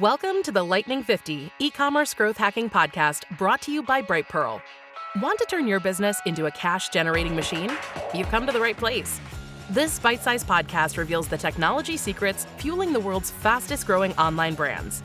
Welcome 0.00 0.42
to 0.44 0.52
the 0.52 0.64
Lightning 0.64 1.02
50 1.02 1.52
e 1.58 1.70
commerce 1.70 2.14
growth 2.14 2.38
hacking 2.38 2.70
podcast 2.70 3.24
brought 3.36 3.60
to 3.60 3.70
you 3.70 3.82
by 3.82 4.00
Brightpearl. 4.00 4.62
Want 5.20 5.38
to 5.38 5.44
turn 5.44 5.68
your 5.68 5.80
business 5.80 6.18
into 6.24 6.46
a 6.46 6.50
cash 6.50 6.88
generating 6.88 7.36
machine? 7.36 7.70
You've 8.14 8.30
come 8.30 8.46
to 8.46 8.52
the 8.52 8.60
right 8.60 8.74
place. 8.74 9.20
This 9.68 9.98
bite 9.98 10.22
sized 10.22 10.48
podcast 10.48 10.96
reveals 10.96 11.28
the 11.28 11.36
technology 11.36 11.98
secrets 11.98 12.46
fueling 12.56 12.94
the 12.94 13.00
world's 13.00 13.32
fastest 13.32 13.86
growing 13.86 14.14
online 14.14 14.54
brands. 14.54 15.02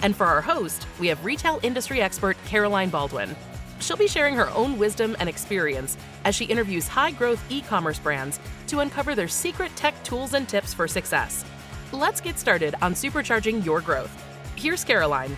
And 0.00 0.16
for 0.16 0.24
our 0.24 0.40
host, 0.40 0.86
we 0.98 1.08
have 1.08 1.22
retail 1.26 1.60
industry 1.62 2.00
expert 2.00 2.38
Caroline 2.46 2.88
Baldwin. 2.88 3.36
She'll 3.80 3.98
be 3.98 4.08
sharing 4.08 4.34
her 4.36 4.48
own 4.52 4.78
wisdom 4.78 5.14
and 5.20 5.28
experience 5.28 5.98
as 6.24 6.34
she 6.34 6.46
interviews 6.46 6.88
high 6.88 7.10
growth 7.10 7.44
e 7.50 7.60
commerce 7.60 7.98
brands 7.98 8.40
to 8.68 8.80
uncover 8.80 9.14
their 9.14 9.28
secret 9.28 9.76
tech 9.76 10.02
tools 10.04 10.32
and 10.32 10.48
tips 10.48 10.72
for 10.72 10.88
success. 10.88 11.44
Let's 11.92 12.22
get 12.22 12.38
started 12.38 12.74
on 12.80 12.94
supercharging 12.94 13.64
your 13.66 13.82
growth. 13.82 14.10
Here's 14.56 14.82
Caroline. 14.82 15.36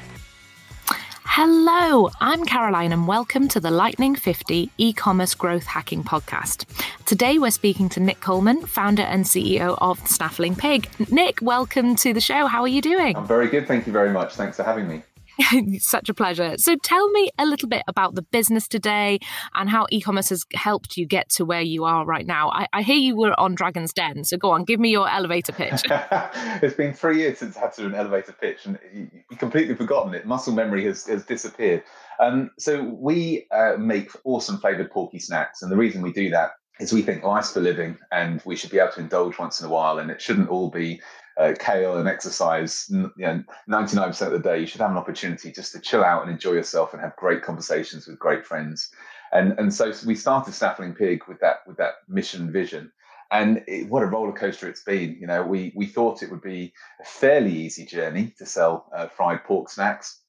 Hello, 1.25 2.11
I'm 2.21 2.45
Caroline, 2.45 2.93
and 2.93 3.09
welcome 3.09 3.49
to 3.49 3.59
the 3.59 3.73
Lightning 3.73 4.15
50 4.15 4.71
e 4.79 4.93
commerce 4.93 5.35
growth 5.35 5.65
hacking 5.65 6.05
podcast. 6.05 6.65
Today, 7.07 7.41
we're 7.41 7.51
speaking 7.51 7.89
to 7.89 7.99
Nick 7.99 8.21
Coleman, 8.21 8.65
founder 8.67 9.03
and 9.03 9.25
CEO 9.25 9.77
of 9.81 9.99
Snaffling 10.07 10.55
Pig. 10.55 10.89
Nick, 11.11 11.41
welcome 11.43 11.97
to 11.97 12.13
the 12.13 12.21
show. 12.21 12.47
How 12.47 12.63
are 12.63 12.69
you 12.69 12.81
doing? 12.81 13.17
I'm 13.17 13.27
very 13.27 13.49
good. 13.49 13.67
Thank 13.67 13.89
you 13.89 13.93
very 13.93 14.11
much. 14.11 14.35
Thanks 14.35 14.57
for 14.57 14.63
having 14.63 14.87
me. 14.87 15.03
Such 15.79 16.09
a 16.09 16.15
pleasure. 16.15 16.57
So 16.59 16.77
tell 16.77 17.09
me 17.11 17.31
a 17.39 17.47
little 17.47 17.69
bit 17.69 17.83
about 17.89 18.15
the 18.15 18.23
business 18.23 18.69
today 18.69 19.19
and 19.55 19.69
how 19.69 19.87
e-commerce 19.91 20.29
has 20.29 20.45
helped 20.55 20.97
you 20.97 21.07
get 21.07 21.29
to 21.31 21.45
where 21.45 21.61
you 21.61 21.85
are 21.85 22.05
right 22.05 22.27
now. 22.27 22.51
I, 22.51 22.67
I 22.73 22.83
hear 22.83 22.97
you 22.97 23.17
were 23.17 23.39
on 23.39 23.55
Dragon's 23.55 23.93
Den, 23.93 24.25
so 24.25 24.37
go 24.37 24.51
on, 24.51 24.65
give 24.65 24.81
me 24.81 24.91
your 24.91 25.09
elevator 25.09 25.53
pitch. 25.53 25.83
it's 25.91 26.75
been 26.75 26.93
three 26.93 27.19
years 27.19 27.39
since 27.39 27.57
I 27.57 27.61
had 27.61 27.73
to 27.75 27.83
do 27.83 27.87
an 27.89 27.95
elevator 27.95 28.33
pitch, 28.33 28.67
and 28.67 28.79
you, 28.93 29.37
completely 29.37 29.75
forgotten 29.75 30.15
it. 30.15 30.27
Muscle 30.27 30.55
memory 30.55 30.85
has, 30.85 31.07
has 31.07 31.25
disappeared. 31.25 31.83
Um, 32.21 32.51
so 32.59 32.83
we 32.83 33.47
uh, 33.51 33.77
make 33.79 34.11
awesome 34.25 34.59
flavored 34.59 34.91
porky 34.91 35.19
snacks, 35.19 35.63
and 35.63 35.71
the 35.71 35.77
reason 35.77 36.03
we 36.03 36.13
do 36.13 36.31
that 36.31 36.53
is 36.81 36.93
we 36.93 37.03
think 37.03 37.23
life's 37.23 37.53
for 37.53 37.61
living, 37.61 37.97
and 38.11 38.43
we 38.45 38.57
should 38.57 38.71
be 38.71 38.79
able 38.79 38.93
to 38.93 39.01
indulge 39.01 39.39
once 39.39 39.61
in 39.61 39.67
a 39.67 39.71
while, 39.71 39.99
and 39.99 40.11
it 40.11 40.21
shouldn't 40.21 40.49
all 40.49 40.71
be 40.71 41.01
uh, 41.37 41.55
kale 41.59 41.97
and 41.97 42.09
exercise 42.09 42.87
you 42.91 43.11
know, 43.19 43.43
99% 43.69 44.27
of 44.27 44.33
the 44.33 44.39
day, 44.39 44.61
you 44.61 44.67
should 44.67 44.81
have 44.81 44.91
an 44.91 44.97
opportunity 44.97 45.51
just 45.51 45.73
to 45.73 45.81
chill 45.81 46.05
out 46.05 46.23
and 46.23 46.31
enjoy 46.31 46.53
yourself 46.53 46.93
and 46.93 47.03
have 47.03 47.17
great 47.17 47.43
conversations 47.43 48.07
with 48.07 48.19
great 48.19 48.47
friends. 48.47 48.91
And, 49.33 49.59
and 49.59 49.75
so 49.75 49.93
we 50.07 50.15
started 50.15 50.55
Snaffling 50.55 50.95
Pig 50.95 51.23
with 51.27 51.41
that 51.41 51.67
with 51.67 51.77
that 51.79 51.95
mission 52.09 52.53
vision. 52.53 52.93
And 53.33 53.65
it, 53.67 53.89
what 53.89 54.05
a 54.05 54.07
roller 54.07 54.33
coaster 54.33 54.69
it's 54.69 54.85
been. 54.85 55.17
You 55.19 55.27
know, 55.27 55.43
we 55.43 55.73
we 55.75 55.87
thought 55.87 56.23
it 56.23 56.31
would 56.31 56.43
be 56.43 56.73
a 57.01 57.05
fairly 57.05 57.53
easy 57.53 57.85
journey 57.85 58.33
to 58.39 58.47
sell 58.47 58.89
uh, 58.95 59.09
fried 59.09 59.43
pork 59.43 59.71
snacks, 59.71 60.21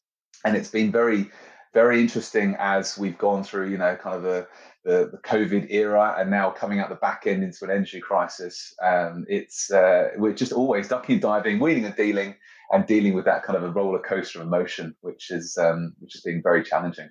and 0.44 0.56
it's 0.56 0.72
been 0.72 0.92
very 0.92 1.30
very 1.76 2.00
interesting 2.00 2.56
as 2.58 2.98
we've 2.98 3.18
gone 3.18 3.44
through, 3.44 3.70
you 3.70 3.78
know, 3.78 3.98
kind 3.98 4.16
of 4.16 4.23
the 4.23 4.48
the, 4.86 5.09
the 5.11 5.17
COVID 5.17 5.67
era 5.72 6.16
and 6.17 6.30
now 6.30 6.52
coming 6.52 6.80
out 6.80 6.89
the 6.89 6.95
back 6.95 7.23
end 7.25 7.44
into 7.44 7.66
an 7.66 7.72
energy 7.72 8.00
crisis. 8.00 8.73
Um, 8.81 9.25
it's 9.27 9.72
uh, 9.72 10.09
we're 10.17 10.33
just 10.33 10.53
always 10.53 10.88
ducking 10.88 11.14
and 11.14 11.22
diving, 11.22 11.59
wheeling 11.59 11.86
and 11.86 11.95
dealing, 11.95 12.36
and 12.72 12.86
dealing 12.86 13.16
with 13.16 13.25
that 13.25 13.44
kind 13.44 13.58
of 13.58 13.64
a 13.64 13.72
roller 13.72 14.00
coaster 14.00 14.39
of 14.39 14.47
emotion, 14.47 14.95
which 15.02 15.31
is 15.31 15.58
um, 15.59 15.94
which 16.00 16.14
has 16.14 16.22
been 16.22 16.42
very 16.42 16.64
challenging. 16.64 17.09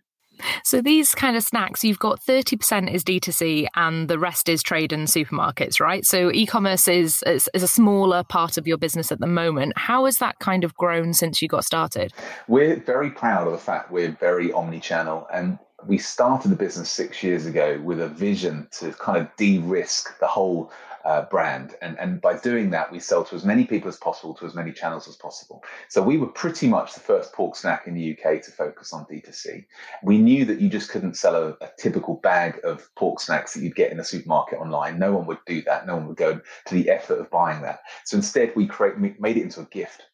So 0.65 0.81
these 0.81 1.15
kind 1.15 1.37
of 1.37 1.43
snacks, 1.43 1.85
you've 1.85 1.99
got 1.99 2.21
30% 2.21 2.93
is 2.93 3.05
D2C 3.05 3.67
and 3.77 4.09
the 4.09 4.19
rest 4.19 4.49
is 4.49 4.63
trade 4.63 4.93
and 4.93 5.07
supermarkets, 5.07 5.81
right? 5.81 6.05
So 6.05 6.33
e-commerce 6.33 6.89
is, 6.89 7.23
is, 7.25 7.49
is 7.55 7.63
a 7.63 7.69
smaller 7.69 8.25
part 8.25 8.57
of 8.59 8.67
your 8.67 8.77
business 8.77 9.13
at 9.13 9.21
the 9.21 9.29
moment. 9.29 9.75
How 9.77 10.07
has 10.07 10.19
that 10.19 10.41
kind 10.41 10.65
of 10.65 10.75
grown 10.75 11.15
since 11.15 11.41
you 11.41 11.47
got 11.47 11.65
started? 11.65 12.13
We're 12.49 12.77
very 12.77 13.11
proud 13.11 13.47
of 13.47 13.53
the 13.53 13.59
fact 13.59 13.93
we're 13.93 14.11
very 14.11 14.53
omni-channel 14.53 15.29
and 15.33 15.59
we 15.87 15.99
started 15.99 16.51
the 16.51 16.57
business 16.57 16.91
six 16.91 17.23
years 17.23 17.47
ago 17.47 17.81
with 17.85 18.01
a 18.01 18.09
vision 18.09 18.69
to 18.73 18.93
kind 18.93 19.19
of 19.19 19.29
de-risk 19.37 20.19
the 20.19 20.27
whole 20.27 20.73
uh, 21.05 21.23
brand. 21.27 21.75
And, 21.83 21.99
and 21.99 22.21
by 22.21 22.39
doing 22.39 22.71
that, 22.71 22.91
we 22.91 22.99
sell 22.99 23.25
to 23.25 23.37
as 23.37 23.45
many 23.45 23.65
people 23.65 23.89
as 23.89 23.97
possible, 23.97 24.35
to 24.35 24.47
as 24.47 24.55
many 24.55 24.73
channels 24.73 25.07
as 25.07 25.17
possible. 25.17 25.63
So 25.89 26.03
we 26.03 26.17
were 26.17 26.29
pretty 26.29 26.67
much 26.67 26.95
the 26.95 27.01
first 27.01 27.33
pork 27.33 27.57
snack 27.57 27.87
in 27.87 27.95
the 27.95 28.13
UK 28.13 28.43
to 28.43 28.51
focus 28.51 28.93
on 28.93 29.05
D2C. 29.07 29.67
We 30.03 30.19
knew 30.19 30.45
that 30.47 30.61
you 30.61 30.69
just 30.69 30.91
couldn't 30.91 31.17
sell 31.17 31.37
a, 31.37 31.49
a 31.63 31.71
typical 31.79 32.15
bag 32.17 32.59
of 32.65 32.89
pork 32.95 33.21
snacks 33.21 33.55
that 33.55 33.63
you'd 33.63 33.77
get 33.77 33.93
in 33.93 34.01
a 34.01 34.05
supermarket 34.05 34.59
online. 34.59 34.99
No 34.99 35.13
one 35.13 35.27
would 35.27 35.39
do 35.47 35.63
that. 35.63 35.87
No 35.87 35.97
one 35.97 36.09
would 36.09 36.17
go 36.17 36.41
to 36.67 36.75
the 36.75 36.89
effort 36.89 37.21
of 37.21 37.31
buying 37.31 37.61
that. 37.63 37.81
So 38.05 38.17
instead, 38.17 38.53
we 38.57 38.67
create, 38.67 39.21
made 39.21 39.37
it 39.37 39.43
into 39.43 39.61
a 39.61 39.67
gift 39.67 40.05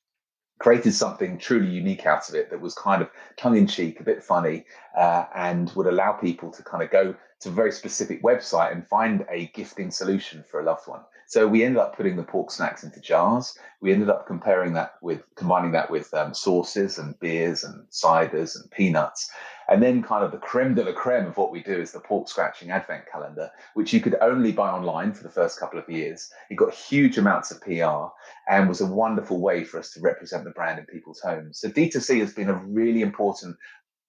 created 0.61 0.95
something 0.95 1.39
truly 1.39 1.69
unique 1.69 2.07
out 2.07 2.29
of 2.29 2.35
it 2.35 2.51
that 2.51 2.61
was 2.61 2.75
kind 2.75 3.03
of 3.03 3.11
tongue 3.37 3.57
in 3.57 3.67
cheek, 3.67 3.99
a 3.99 4.05
bit 4.05 4.23
funny, 4.23 4.65
uh, 4.97 5.25
and 5.35 5.73
would 5.73 5.87
allow 5.87 6.13
people 6.13 6.51
to 6.51 6.63
kind 6.63 6.83
of 6.83 6.91
go 6.91 7.15
to 7.41 7.49
a 7.49 7.53
very 7.53 7.73
specific 7.73 8.23
website 8.23 8.71
and 8.71 8.87
find 8.87 9.27
a 9.31 9.47
gifting 9.55 9.91
solution 9.91 10.45
for 10.49 10.61
a 10.61 10.63
loved 10.63 10.87
one. 10.87 11.01
So 11.31 11.47
we 11.47 11.63
ended 11.63 11.79
up 11.79 11.97
putting 11.97 12.17
the 12.17 12.25
pork 12.25 12.51
snacks 12.51 12.83
into 12.83 13.01
jars. 13.01 13.57
We 13.81 13.93
ended 13.93 14.11
up 14.11 14.27
comparing 14.27 14.73
that 14.73 14.95
with 15.01 15.23
combining 15.37 15.71
that 15.71 15.89
with 15.89 16.13
um, 16.13 16.35
sauces 16.35 16.99
and 16.99 17.17
beers 17.21 17.63
and 17.63 17.87
ciders 17.89 18.61
and 18.61 18.69
peanuts. 18.73 19.31
And 19.69 19.81
then, 19.81 20.03
kind 20.03 20.25
of 20.25 20.33
the 20.33 20.39
creme 20.39 20.75
de 20.75 20.83
la 20.83 20.91
creme 20.91 21.29
of 21.29 21.37
what 21.37 21.53
we 21.53 21.63
do 21.63 21.81
is 21.81 21.93
the 21.93 22.01
pork 22.01 22.27
scratching 22.27 22.73
advent 22.73 23.05
calendar, 23.07 23.49
which 23.75 23.93
you 23.93 24.01
could 24.01 24.17
only 24.21 24.51
buy 24.51 24.71
online 24.71 25.13
for 25.13 25.23
the 25.23 25.29
first 25.29 25.61
couple 25.61 25.79
of 25.79 25.89
years. 25.89 26.29
It 26.51 26.57
got 26.57 26.75
huge 26.75 27.17
amounts 27.17 27.53
of 27.53 27.61
PR 27.61 28.11
and 28.49 28.69
was 28.69 28.81
a 28.81 28.87
wonderful 28.87 29.41
way 29.41 29.63
for 29.63 29.79
us 29.79 29.93
to 29.93 30.01
represent 30.01 30.43
the 30.43 30.51
brand 30.51 30.81
in 30.81 30.87
people's 30.87 31.21
homes. 31.21 31.61
So, 31.61 31.69
D2C 31.69 32.19
has 32.19 32.35
been 32.35 32.51
a 32.51 32.55
really 32.55 33.03
important 33.03 33.57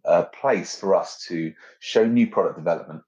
uh, 0.05 0.23
place 0.23 0.75
for 0.75 0.95
us 0.95 1.23
to 1.27 1.53
show 1.81 2.03
new 2.03 2.25
product 2.25 2.57
development, 2.57 3.03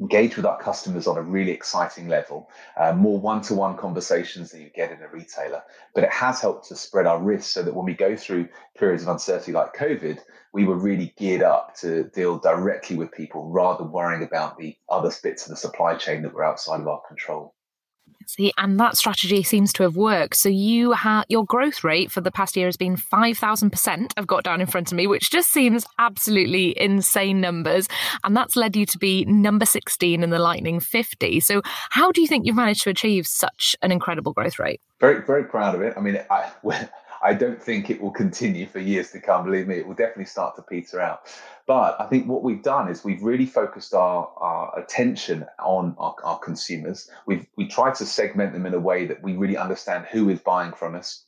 engage 0.00 0.36
with 0.36 0.44
our 0.44 0.60
customers 0.60 1.06
on 1.06 1.16
a 1.16 1.22
really 1.22 1.52
exciting 1.52 2.08
level, 2.08 2.50
uh, 2.76 2.92
more 2.92 3.18
one-to-one 3.20 3.76
conversations 3.76 4.50
than 4.50 4.60
you 4.60 4.70
get 4.74 4.90
in 4.90 5.00
a 5.00 5.08
retailer. 5.08 5.62
But 5.94 6.04
it 6.04 6.12
has 6.12 6.40
helped 6.40 6.68
to 6.68 6.76
spread 6.76 7.06
our 7.06 7.22
risk 7.22 7.50
so 7.52 7.62
that 7.62 7.74
when 7.74 7.86
we 7.86 7.94
go 7.94 8.16
through 8.16 8.48
periods 8.76 9.04
of 9.04 9.08
uncertainty 9.08 9.52
like 9.52 9.74
COVID, 9.74 10.18
we 10.52 10.64
were 10.64 10.76
really 10.76 11.14
geared 11.16 11.42
up 11.42 11.76
to 11.76 12.04
deal 12.14 12.38
directly 12.38 12.96
with 12.96 13.12
people 13.12 13.48
rather 13.50 13.84
worrying 13.84 14.22
about 14.22 14.58
the 14.58 14.76
other 14.88 15.10
bits 15.22 15.44
of 15.44 15.50
the 15.50 15.56
supply 15.56 15.96
chain 15.96 16.22
that 16.22 16.34
were 16.34 16.44
outside 16.44 16.80
of 16.80 16.88
our 16.88 17.02
control. 17.06 17.54
See, 18.26 18.52
and 18.56 18.80
that 18.80 18.96
strategy 18.96 19.42
seems 19.42 19.72
to 19.74 19.82
have 19.82 19.96
worked. 19.96 20.36
So 20.36 20.48
you 20.48 20.92
have 20.92 21.24
your 21.28 21.44
growth 21.44 21.84
rate 21.84 22.10
for 22.10 22.20
the 22.20 22.32
past 22.32 22.56
year 22.56 22.66
has 22.66 22.76
been 22.76 22.96
five 22.96 23.38
thousand 23.38 23.70
percent. 23.70 24.14
I've 24.16 24.26
got 24.26 24.44
down 24.44 24.60
in 24.60 24.66
front 24.66 24.90
of 24.90 24.96
me, 24.96 25.06
which 25.06 25.30
just 25.30 25.50
seems 25.50 25.84
absolutely 25.98 26.78
insane 26.80 27.40
numbers, 27.40 27.86
and 28.24 28.36
that's 28.36 28.56
led 28.56 28.76
you 28.76 28.86
to 28.86 28.98
be 28.98 29.24
number 29.26 29.66
sixteen 29.66 30.22
in 30.22 30.30
the 30.30 30.38
Lightning 30.38 30.80
Fifty. 30.80 31.40
So 31.40 31.62
how 31.90 32.12
do 32.12 32.20
you 32.20 32.26
think 32.26 32.46
you've 32.46 32.56
managed 32.56 32.82
to 32.84 32.90
achieve 32.90 33.26
such 33.26 33.76
an 33.82 33.92
incredible 33.92 34.32
growth 34.32 34.58
rate? 34.58 34.80
Very, 35.00 35.20
very 35.22 35.44
proud 35.44 35.74
of 35.74 35.82
it. 35.82 35.94
I 35.96 36.00
mean, 36.00 36.18
I. 36.30 36.50
I 37.24 37.32
don't 37.32 37.60
think 37.60 37.88
it 37.88 38.00
will 38.02 38.10
continue 38.10 38.66
for 38.66 38.78
years 38.78 39.10
to 39.12 39.20
come. 39.20 39.46
Believe 39.46 39.66
me, 39.66 39.76
it 39.76 39.86
will 39.86 39.94
definitely 39.94 40.26
start 40.26 40.56
to 40.56 40.62
peter 40.62 41.00
out. 41.00 41.20
But 41.66 41.98
I 41.98 42.06
think 42.06 42.28
what 42.28 42.42
we've 42.42 42.62
done 42.62 42.88
is 42.88 43.02
we've 43.02 43.22
really 43.22 43.46
focused 43.46 43.94
our, 43.94 44.30
our 44.36 44.78
attention 44.78 45.46
on 45.58 45.96
our, 45.98 46.14
our 46.22 46.38
consumers. 46.38 47.10
We've 47.26 47.46
we 47.56 47.66
tried 47.66 47.94
to 47.96 48.06
segment 48.06 48.52
them 48.52 48.66
in 48.66 48.74
a 48.74 48.78
way 48.78 49.06
that 49.06 49.22
we 49.22 49.36
really 49.36 49.56
understand 49.56 50.04
who 50.10 50.28
is 50.28 50.40
buying 50.40 50.72
from 50.72 50.94
us. 50.94 51.24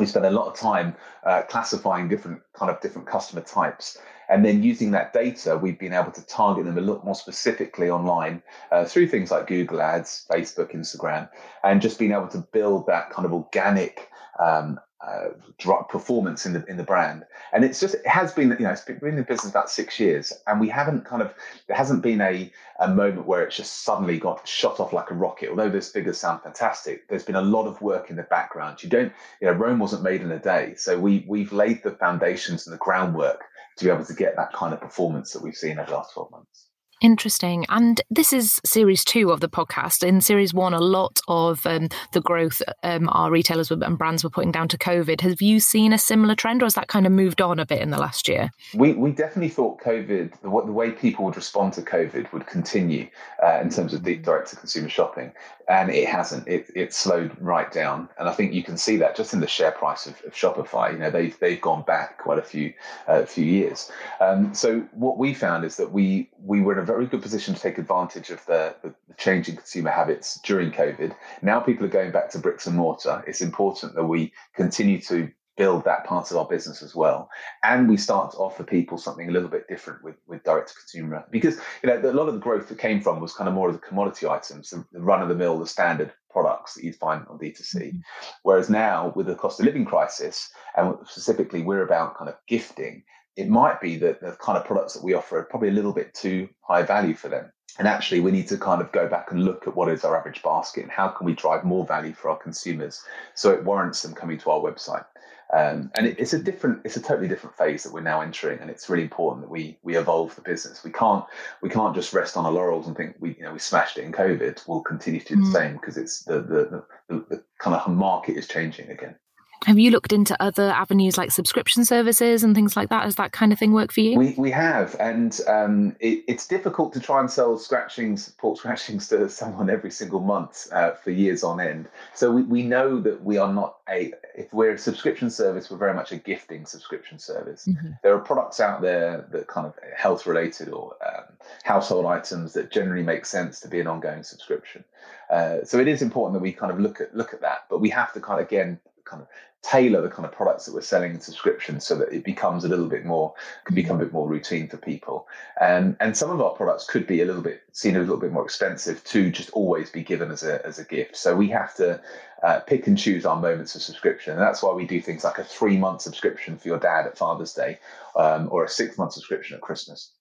We 0.00 0.06
spend 0.06 0.26
a 0.26 0.30
lot 0.30 0.48
of 0.48 0.58
time 0.58 0.96
uh, 1.24 1.42
classifying 1.42 2.08
different 2.08 2.40
kind 2.52 2.70
of 2.70 2.80
different 2.80 3.06
customer 3.06 3.42
types, 3.42 3.96
and 4.28 4.44
then 4.44 4.64
using 4.64 4.90
that 4.90 5.12
data, 5.12 5.56
we've 5.56 5.78
been 5.78 5.92
able 5.92 6.10
to 6.10 6.26
target 6.26 6.64
them 6.64 6.76
a 6.76 6.80
lot 6.80 7.04
more 7.04 7.14
specifically 7.14 7.88
online 7.88 8.42
uh, 8.72 8.84
through 8.84 9.06
things 9.06 9.30
like 9.30 9.46
Google 9.46 9.80
Ads, 9.80 10.26
Facebook, 10.28 10.74
Instagram, 10.74 11.28
and 11.62 11.80
just 11.80 12.00
being 12.00 12.12
able 12.12 12.28
to 12.28 12.38
build 12.52 12.88
that 12.88 13.10
kind 13.10 13.24
of 13.24 13.32
organic 13.32 14.08
um, 14.44 14.80
uh, 15.06 15.82
performance 15.88 16.46
in 16.46 16.52
the 16.52 16.64
in 16.66 16.76
the 16.76 16.82
brand. 16.82 17.24
And 17.52 17.64
it's 17.64 17.80
just 17.80 17.94
it 17.94 18.06
has 18.06 18.32
been 18.32 18.50
you 18.50 18.64
know 18.64 18.70
it's 18.70 18.82
been 18.82 18.98
in 19.02 19.22
business 19.22 19.50
about 19.50 19.70
six 19.70 20.00
years, 20.00 20.32
and 20.46 20.60
we 20.60 20.68
haven't 20.68 21.04
kind 21.04 21.22
of 21.22 21.32
there 21.68 21.76
hasn't 21.76 22.02
been 22.02 22.20
a 22.20 22.50
a 22.80 22.88
moment 22.88 23.26
where 23.26 23.44
it's 23.44 23.56
just 23.56 23.84
suddenly 23.84 24.18
got 24.18 24.46
shot 24.46 24.80
off 24.80 24.92
like 24.92 25.10
a 25.10 25.14
rocket. 25.14 25.50
Although 25.50 25.70
those 25.70 25.90
figures 25.90 26.18
sound 26.18 26.42
fantastic, 26.42 27.08
there's 27.08 27.24
been 27.24 27.36
a 27.36 27.42
lot 27.42 27.66
of 27.66 27.80
work 27.80 28.10
in 28.10 28.16
the 28.16 28.24
background. 28.24 28.82
You 28.82 28.88
don't 28.88 29.12
you 29.40 29.46
know 29.46 29.52
Rome 29.52 29.78
wasn't 29.78 30.02
made 30.02 30.22
in 30.22 30.30
a 30.32 30.38
day, 30.38 30.74
so 30.76 30.98
we 30.98 31.24
we've 31.28 31.52
laid 31.52 31.82
the 31.82 31.92
foundations 31.92 32.66
and 32.66 32.74
the 32.74 32.78
groundwork 32.78 33.44
to 33.76 33.84
be 33.84 33.90
able 33.90 34.04
to 34.04 34.14
get 34.14 34.36
that 34.36 34.52
kind 34.52 34.72
of 34.74 34.80
performance 34.80 35.32
that 35.32 35.42
we've 35.42 35.54
seen 35.54 35.78
over 35.78 35.90
the 35.90 35.96
last 35.96 36.14
twelve 36.14 36.30
months. 36.30 36.66
Interesting. 37.02 37.66
And 37.68 38.00
this 38.10 38.32
is 38.32 38.60
series 38.64 39.04
two 39.04 39.30
of 39.30 39.40
the 39.40 39.48
podcast. 39.48 40.06
In 40.06 40.20
series 40.22 40.54
one, 40.54 40.72
a 40.72 40.80
lot 40.80 41.20
of 41.28 41.66
um, 41.66 41.88
the 42.12 42.22
growth 42.22 42.62
um, 42.82 43.08
our 43.10 43.30
retailers 43.30 43.70
and 43.70 43.98
brands 43.98 44.24
were 44.24 44.30
putting 44.30 44.50
down 44.50 44.68
to 44.68 44.78
COVID. 44.78 45.20
Have 45.20 45.42
you 45.42 45.60
seen 45.60 45.92
a 45.92 45.98
similar 45.98 46.34
trend, 46.34 46.62
or 46.62 46.66
has 46.66 46.74
that 46.74 46.88
kind 46.88 47.04
of 47.04 47.12
moved 47.12 47.42
on 47.42 47.58
a 47.58 47.66
bit 47.66 47.82
in 47.82 47.90
the 47.90 47.98
last 47.98 48.28
year? 48.28 48.50
We, 48.74 48.94
we 48.94 49.12
definitely 49.12 49.50
thought 49.50 49.80
COVID, 49.80 50.40
the, 50.40 50.48
the 50.48 50.72
way 50.72 50.90
people 50.90 51.26
would 51.26 51.36
respond 51.36 51.74
to 51.74 51.82
COVID 51.82 52.32
would 52.32 52.46
continue 52.46 53.08
uh, 53.44 53.60
in 53.60 53.68
terms 53.68 53.92
of 53.92 54.02
direct 54.02 54.48
to 54.50 54.56
consumer 54.56 54.88
shopping. 54.88 55.32
And 55.68 55.90
it 55.90 56.08
hasn't. 56.08 56.46
It, 56.46 56.70
it 56.76 56.94
slowed 56.94 57.36
right 57.40 57.72
down. 57.72 58.08
And 58.18 58.28
I 58.28 58.32
think 58.32 58.52
you 58.52 58.62
can 58.62 58.76
see 58.76 58.96
that 58.98 59.16
just 59.16 59.34
in 59.34 59.40
the 59.40 59.48
share 59.48 59.72
price 59.72 60.06
of, 60.06 60.14
of 60.24 60.32
Shopify. 60.32 60.92
You 60.92 60.98
know, 60.98 61.10
they've, 61.10 61.36
they've 61.40 61.60
gone 61.60 61.82
back 61.82 62.18
quite 62.18 62.38
a 62.38 62.42
few, 62.42 62.72
uh, 63.08 63.24
few 63.24 63.44
years. 63.44 63.90
Um, 64.20 64.54
so 64.54 64.80
what 64.92 65.18
we 65.18 65.34
found 65.34 65.64
is 65.64 65.76
that 65.76 65.90
we, 65.90 66.30
we 66.44 66.60
were 66.60 66.74
in 66.74 66.78
a 66.78 66.84
very 66.84 67.06
good 67.06 67.20
position 67.20 67.54
to 67.54 67.60
take 67.60 67.78
advantage 67.78 68.30
of 68.30 68.44
the, 68.46 68.76
the, 68.82 68.94
the 69.08 69.14
changing 69.16 69.56
consumer 69.56 69.90
habits 69.90 70.38
during 70.44 70.70
COVID. 70.70 71.14
Now 71.42 71.58
people 71.58 71.84
are 71.84 71.88
going 71.88 72.12
back 72.12 72.30
to 72.30 72.38
bricks 72.38 72.66
and 72.66 72.76
mortar. 72.76 73.24
It's 73.26 73.40
important 73.40 73.96
that 73.96 74.04
we 74.04 74.32
continue 74.54 75.00
to 75.02 75.30
build 75.56 75.84
that 75.84 76.04
part 76.04 76.30
of 76.30 76.36
our 76.36 76.44
business 76.46 76.82
as 76.82 76.94
well. 76.94 77.28
And 77.64 77.88
we 77.88 77.96
start 77.96 78.32
to 78.32 78.38
offer 78.38 78.62
people 78.62 78.98
something 78.98 79.28
a 79.28 79.32
little 79.32 79.48
bit 79.48 79.68
different 79.68 80.02
with, 80.04 80.16
with 80.26 80.44
direct 80.44 80.68
to 80.68 80.74
consumer 80.74 81.24
because 81.30 81.58
you 81.82 81.88
know 81.88 81.98
a 81.98 82.12
lot 82.12 82.28
of 82.28 82.34
the 82.34 82.40
growth 82.40 82.68
that 82.68 82.78
came 82.78 83.00
from 83.00 83.20
was 83.20 83.32
kind 83.32 83.48
of 83.48 83.54
more 83.54 83.68
of 83.68 83.74
the 83.74 83.86
commodity 83.86 84.26
items, 84.26 84.70
the, 84.70 84.84
the 84.92 85.00
run 85.00 85.22
of 85.22 85.28
the 85.28 85.34
mill, 85.34 85.58
the 85.58 85.66
standard 85.66 86.12
products 86.30 86.74
that 86.74 86.84
you'd 86.84 86.96
find 86.96 87.26
on 87.28 87.38
D2C. 87.38 87.74
Mm-hmm. 87.74 87.98
Whereas 88.42 88.68
now 88.68 89.12
with 89.16 89.26
the 89.26 89.34
cost 89.34 89.58
of 89.60 89.66
living 89.66 89.84
crisis, 89.84 90.50
and 90.76 90.94
specifically 91.06 91.62
we're 91.62 91.84
about 91.84 92.16
kind 92.16 92.28
of 92.28 92.36
gifting, 92.46 93.02
it 93.36 93.48
might 93.48 93.80
be 93.80 93.96
that 93.96 94.20
the 94.20 94.32
kind 94.40 94.58
of 94.58 94.64
products 94.64 94.94
that 94.94 95.04
we 95.04 95.14
offer 95.14 95.38
are 95.38 95.44
probably 95.44 95.68
a 95.68 95.72
little 95.72 95.92
bit 95.92 96.14
too 96.14 96.48
high 96.62 96.82
value 96.82 97.14
for 97.14 97.28
them. 97.28 97.52
And 97.78 97.86
actually, 97.86 98.20
we 98.20 98.30
need 98.30 98.48
to 98.48 98.56
kind 98.56 98.80
of 98.80 98.90
go 98.92 99.06
back 99.06 99.30
and 99.30 99.44
look 99.44 99.66
at 99.66 99.76
what 99.76 99.90
is 99.90 100.04
our 100.04 100.16
average 100.16 100.42
basket 100.42 100.82
and 100.82 100.90
how 100.90 101.08
can 101.08 101.26
we 101.26 101.34
drive 101.34 101.62
more 101.62 101.84
value 101.84 102.14
for 102.14 102.30
our 102.30 102.38
consumers 102.38 103.04
so 103.34 103.52
it 103.52 103.64
warrants 103.64 104.00
them 104.00 104.14
coming 104.14 104.38
to 104.38 104.50
our 104.50 104.60
website. 104.60 105.04
Um, 105.52 105.92
and 105.94 106.06
it, 106.06 106.18
it's 106.18 106.32
a 106.32 106.42
different, 106.42 106.80
it's 106.84 106.96
a 106.96 107.02
totally 107.02 107.28
different 107.28 107.56
phase 107.56 107.84
that 107.84 107.92
we're 107.92 108.00
now 108.00 108.20
entering, 108.20 108.58
and 108.60 108.68
it's 108.68 108.88
really 108.88 109.04
important 109.04 109.44
that 109.44 109.50
we 109.50 109.78
we 109.82 109.96
evolve 109.96 110.34
the 110.34 110.42
business. 110.42 110.82
We 110.82 110.90
can't 110.90 111.24
we 111.62 111.68
can't 111.68 111.94
just 111.94 112.12
rest 112.12 112.36
on 112.36 112.46
our 112.46 112.52
laurels 112.52 112.88
and 112.88 112.96
think 112.96 113.16
we 113.20 113.36
you 113.36 113.42
know 113.42 113.52
we 113.52 113.58
smashed 113.60 113.96
it 113.96 114.04
in 114.04 114.12
COVID. 114.12 114.66
We'll 114.66 114.80
continue 114.80 115.20
to 115.20 115.26
do 115.26 115.36
the 115.36 115.48
mm. 115.48 115.52
same 115.52 115.72
because 115.74 115.96
it's 115.96 116.24
the 116.24 116.40
the, 116.40 116.84
the 117.08 117.24
the 117.28 117.44
kind 117.58 117.76
of 117.76 117.88
market 117.88 118.36
is 118.36 118.48
changing 118.48 118.90
again. 118.90 119.14
Have 119.64 119.78
you 119.78 119.90
looked 119.90 120.12
into 120.12 120.40
other 120.40 120.70
avenues 120.70 121.18
like 121.18 121.32
subscription 121.32 121.84
services 121.84 122.44
and 122.44 122.54
things 122.54 122.76
like 122.76 122.88
that? 122.90 123.04
Has 123.04 123.16
that 123.16 123.32
kind 123.32 123.52
of 123.52 123.58
thing 123.58 123.72
work 123.72 123.92
for 123.92 124.00
you? 124.00 124.18
We, 124.18 124.34
we 124.36 124.50
have, 124.50 124.94
and 125.00 125.40
um, 125.48 125.96
it, 125.98 126.22
it's 126.28 126.46
difficult 126.46 126.92
to 126.92 127.00
try 127.00 127.20
and 127.20 127.30
sell 127.30 127.58
scratchings, 127.58 128.28
pork 128.38 128.58
scratchings 128.58 129.08
to 129.08 129.28
someone 129.28 129.68
every 129.70 129.90
single 129.90 130.20
month 130.20 130.68
uh, 130.72 130.92
for 130.92 131.10
years 131.10 131.42
on 131.42 131.60
end. 131.60 131.88
So 132.14 132.30
we, 132.30 132.42
we 132.42 132.62
know 132.62 133.00
that 133.00 133.24
we 133.24 133.38
are 133.38 133.52
not 133.52 133.78
a, 133.88 134.12
if 134.36 134.52
we're 134.52 134.74
a 134.74 134.78
subscription 134.78 135.30
service, 135.30 135.70
we're 135.70 135.78
very 135.78 135.94
much 135.94 136.12
a 136.12 136.16
gifting 136.16 136.66
subscription 136.66 137.18
service. 137.18 137.66
Mm-hmm. 137.66 137.92
There 138.02 138.14
are 138.14 138.20
products 138.20 138.60
out 138.60 138.82
there 138.82 139.26
that 139.32 139.48
kind 139.48 139.66
of 139.66 139.74
health 139.96 140.26
related 140.26 140.68
or 140.68 140.94
um, 141.04 141.24
household 141.64 142.06
items 142.06 142.52
that 142.52 142.70
generally 142.70 143.02
make 143.02 143.24
sense 143.24 143.60
to 143.60 143.68
be 143.68 143.80
an 143.80 143.86
ongoing 143.86 144.22
subscription. 144.22 144.84
Uh, 145.30 145.64
so 145.64 145.78
it 145.78 145.88
is 145.88 146.02
important 146.02 146.34
that 146.34 146.42
we 146.42 146.52
kind 146.52 146.70
of 146.70 146.78
look 146.78 147.00
at 147.00 147.16
look 147.16 147.34
at 147.34 147.40
that, 147.40 147.64
but 147.68 147.80
we 147.80 147.88
have 147.90 148.12
to 148.12 148.20
kind 148.20 148.40
of 148.40 148.46
again 148.46 148.78
kind 149.06 149.22
of 149.22 149.28
tailor 149.62 150.00
the 150.00 150.08
kind 150.08 150.24
of 150.24 150.32
products 150.32 150.64
that 150.64 150.74
we're 150.74 150.80
selling 150.80 151.12
in 151.12 151.20
subscription 151.20 151.80
so 151.80 151.96
that 151.96 152.12
it 152.12 152.22
becomes 152.22 152.64
a 152.64 152.68
little 152.68 152.86
bit 152.86 153.04
more 153.04 153.34
can 153.64 153.74
become 153.74 153.96
a 153.96 154.04
bit 154.04 154.12
more 154.12 154.28
routine 154.28 154.68
for 154.68 154.76
people. 154.76 155.26
And 155.60 155.96
and 156.00 156.16
some 156.16 156.30
of 156.30 156.40
our 156.40 156.50
products 156.50 156.84
could 156.86 157.06
be 157.06 157.20
a 157.20 157.24
little 157.24 157.42
bit 157.42 157.62
seen 157.72 157.96
as 157.96 157.98
a 157.98 158.00
little 158.02 158.20
bit 158.20 158.32
more 158.32 158.44
expensive 158.44 159.02
to 159.04 159.30
just 159.30 159.50
always 159.50 159.90
be 159.90 160.02
given 160.02 160.30
as 160.30 160.42
a 160.42 160.64
as 160.64 160.78
a 160.78 160.84
gift. 160.84 161.16
So 161.16 161.34
we 161.34 161.48
have 161.48 161.74
to 161.76 162.00
uh, 162.42 162.60
pick 162.60 162.86
and 162.86 162.96
choose 162.96 163.26
our 163.26 163.40
moments 163.40 163.74
of 163.74 163.82
subscription. 163.82 164.34
And 164.34 164.42
that's 164.42 164.62
why 164.62 164.72
we 164.72 164.86
do 164.86 165.00
things 165.00 165.24
like 165.24 165.38
a 165.38 165.44
three 165.44 165.76
month 165.76 166.02
subscription 166.02 166.56
for 166.56 166.68
your 166.68 166.78
dad 166.78 167.06
at 167.06 167.18
father's 167.18 167.52
day 167.52 167.78
um, 168.16 168.48
or 168.52 168.64
a 168.64 168.68
six 168.68 168.96
month 168.98 169.12
subscription 169.12 169.56
at 169.56 169.62
christmas. 169.62 170.12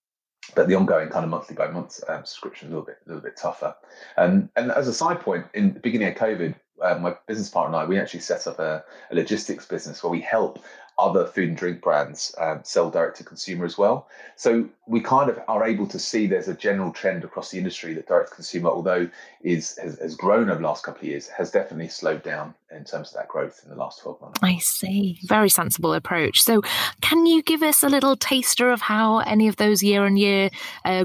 But 0.56 0.68
the 0.68 0.76
ongoing 0.76 1.10
kind 1.10 1.24
of 1.24 1.32
monthly 1.32 1.56
by 1.56 1.68
month 1.68 2.00
um, 2.08 2.24
subscription 2.26 2.68
is 2.68 2.74
a 2.74 2.76
little 2.76 2.86
bit 2.86 2.98
a 3.06 3.10
little 3.10 3.24
bit 3.24 3.38
tougher. 3.38 3.76
And 4.18 4.50
and 4.56 4.72
as 4.72 4.88
a 4.88 4.94
side 4.94 5.20
point, 5.20 5.46
in 5.54 5.74
the 5.74 5.80
beginning 5.80 6.08
of 6.08 6.16
COVID, 6.16 6.56
uh, 6.82 6.96
my 6.96 7.16
business 7.28 7.50
partner 7.50 7.78
and 7.78 7.86
I, 7.86 7.88
we 7.88 8.00
actually 8.00 8.20
set 8.22 8.48
up 8.48 8.60
a, 8.60 8.84
a, 9.12 9.16
logistics 9.16 9.66
business 9.66 10.04
where 10.04 10.12
we 10.12 10.22
help 10.22 10.64
other 10.98 11.26
food 11.26 11.50
and 11.50 11.58
drink 11.58 11.82
brands 11.82 12.34
um, 12.38 12.62
sell 12.64 12.90
direct 12.90 13.18
to 13.18 13.24
consumer 13.24 13.66
as 13.66 13.78
well. 13.78 14.08
So 14.36 14.70
we 14.88 15.02
kind 15.02 15.30
of 15.30 15.40
are 15.48 15.66
able 15.66 15.88
to 15.88 16.00
see 16.00 16.26
there's 16.26 16.48
a 16.48 16.54
general 16.54 16.92
trend 16.92 17.24
across 17.24 17.52
the 17.52 17.58
industry 17.58 17.94
that 17.96 18.08
direct 18.08 18.30
to 18.30 18.36
consumer, 18.36 18.70
although 18.70 19.10
is 19.42 19.78
has, 19.78 20.00
has, 20.00 20.16
grown 20.16 20.50
over 20.50 20.62
the 20.62 20.68
last 20.68 20.84
couple 20.84 21.02
of 21.02 21.08
years, 21.08 21.28
has 21.28 21.52
definitely 21.52 21.90
slowed 21.90 22.24
down 22.24 22.54
in 22.72 22.84
terms 22.84 23.10
of 23.10 23.16
that 23.16 23.28
growth 23.28 23.62
in 23.64 23.70
the 23.70 23.76
last 23.76 24.02
12 24.02 24.22
months. 24.22 24.40
I 24.42 24.58
see. 24.58 25.20
Very 25.24 25.50
sensible 25.50 25.94
approach. 25.94 26.42
So 26.42 26.62
can 27.02 27.26
you 27.26 27.44
give 27.44 27.62
us 27.62 27.84
a 27.84 27.90
little 27.90 28.16
taster 28.16 28.70
of 28.70 28.82
how 28.82 29.20
any 29.20 29.48
of 29.48 29.58
those 29.58 29.84
year 29.84 30.04
on 30.04 30.18
year 30.18 30.50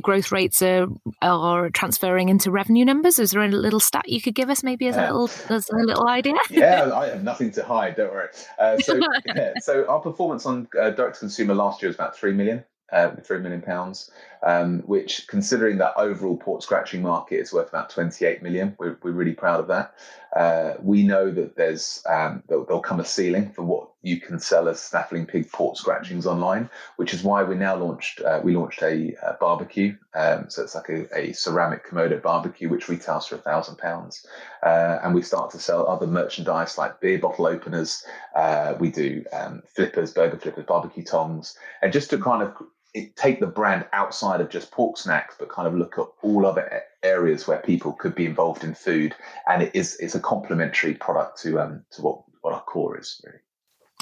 growth 0.02 0.32
rates 0.32 0.62
are, 0.62 0.86
are 1.22 1.70
transferring 1.70 2.28
into 2.28 2.50
revenue 2.50 2.84
numbers? 2.84 3.18
Is 3.18 3.32
there 3.32 3.42
a 3.42 3.48
little 3.48 3.80
stat 3.80 4.08
you 4.08 4.20
could 4.20 4.34
give 4.34 4.50
us 4.50 4.62
maybe 4.62 4.88
as, 4.88 4.96
yeah. 4.96 5.10
a, 5.10 5.12
little, 5.12 5.54
as 5.54 5.68
a 5.68 5.76
little 5.76 6.08
idea? 6.08 6.34
yeah, 6.50 6.90
I 6.94 7.08
have 7.08 7.22
nothing 7.22 7.50
to 7.52 7.64
hide, 7.64 7.96
don't 7.96 8.12
worry. 8.12 8.28
Uh, 8.58 8.78
so, 8.78 8.98
yeah, 9.26 9.52
so 9.60 9.86
our 9.86 10.00
performance 10.00 10.46
on 10.46 10.68
uh, 10.80 10.90
direct 10.90 11.16
to 11.16 11.20
consumer 11.20 11.54
last 11.54 11.82
year 11.82 11.88
was 11.88 11.96
about 11.96 12.16
3 12.16 12.32
million 12.32 12.64
uh, 12.92 13.14
three 13.22 13.38
million 13.38 13.62
pounds, 13.62 14.10
um, 14.42 14.80
which, 14.80 15.26
considering 15.28 15.78
that 15.78 15.94
overall 15.96 16.36
pork 16.36 16.62
scratching 16.62 17.02
market 17.02 17.36
is 17.36 17.52
worth 17.52 17.68
about 17.68 17.90
28 17.90 18.42
million, 18.42 18.74
we're, 18.78 18.98
we're 19.02 19.12
really 19.12 19.34
proud 19.34 19.60
of 19.60 19.68
that. 19.68 19.94
Uh, 20.34 20.74
we 20.80 21.02
know 21.02 21.30
that 21.30 21.56
there's 21.56 22.04
um, 22.08 22.42
there'll, 22.46 22.64
there'll, 22.64 22.80
come 22.80 23.00
a 23.00 23.04
ceiling 23.04 23.50
for 23.50 23.62
what 23.62 23.90
you 24.02 24.20
can 24.20 24.38
sell 24.38 24.68
as 24.68 24.80
snaffling 24.80 25.26
pig 25.26 25.50
pork 25.50 25.76
scratchings 25.76 26.24
online, 26.24 26.70
which 26.96 27.12
is 27.12 27.24
why 27.24 27.42
we 27.42 27.56
now 27.56 27.74
launched 27.74 28.20
uh, 28.20 28.40
we 28.42 28.54
launched 28.54 28.80
a, 28.82 29.12
a 29.24 29.36
barbecue. 29.40 29.96
Um, 30.14 30.48
so 30.48 30.62
it's 30.62 30.76
like 30.76 30.88
a, 30.88 31.18
a, 31.18 31.32
ceramic 31.32 31.84
Kamado 31.84 32.22
barbecue, 32.22 32.68
which 32.68 32.88
retails 32.88 33.26
for 33.26 33.34
a 33.34 33.38
thousand 33.38 33.78
pounds, 33.78 34.24
uh, 34.62 35.00
and 35.02 35.16
we 35.16 35.22
start 35.22 35.50
to 35.50 35.58
sell 35.58 35.88
other 35.88 36.06
merchandise 36.06 36.78
like 36.78 37.00
beer 37.00 37.18
bottle 37.18 37.48
openers. 37.48 38.04
Uh, 38.36 38.74
we 38.78 38.90
do 38.92 39.24
um, 39.32 39.62
flippers, 39.74 40.12
burger 40.12 40.38
flippers, 40.38 40.64
barbecue 40.64 41.04
tongs, 41.04 41.58
and 41.82 41.92
just 41.92 42.08
to 42.10 42.18
kind 42.18 42.44
of 42.44 42.54
it, 42.94 43.16
take 43.16 43.40
the 43.40 43.46
brand 43.46 43.86
outside 43.92 44.40
of 44.40 44.50
just 44.50 44.70
pork 44.70 44.96
snacks, 44.96 45.36
but 45.38 45.48
kind 45.48 45.68
of 45.68 45.74
look 45.74 45.98
at 45.98 46.06
all 46.22 46.46
other 46.46 46.82
areas 47.02 47.46
where 47.46 47.58
people 47.58 47.92
could 47.92 48.14
be 48.14 48.26
involved 48.26 48.64
in 48.64 48.74
food, 48.74 49.14
and 49.48 49.62
it 49.62 49.74
is 49.74 49.96
it's 50.00 50.14
a 50.14 50.20
complementary 50.20 50.94
product 50.94 51.40
to 51.42 51.60
um 51.60 51.84
to 51.90 52.02
what 52.02 52.22
what 52.42 52.54
our 52.54 52.62
core 52.62 52.98
is 52.98 53.20
really. 53.24 53.38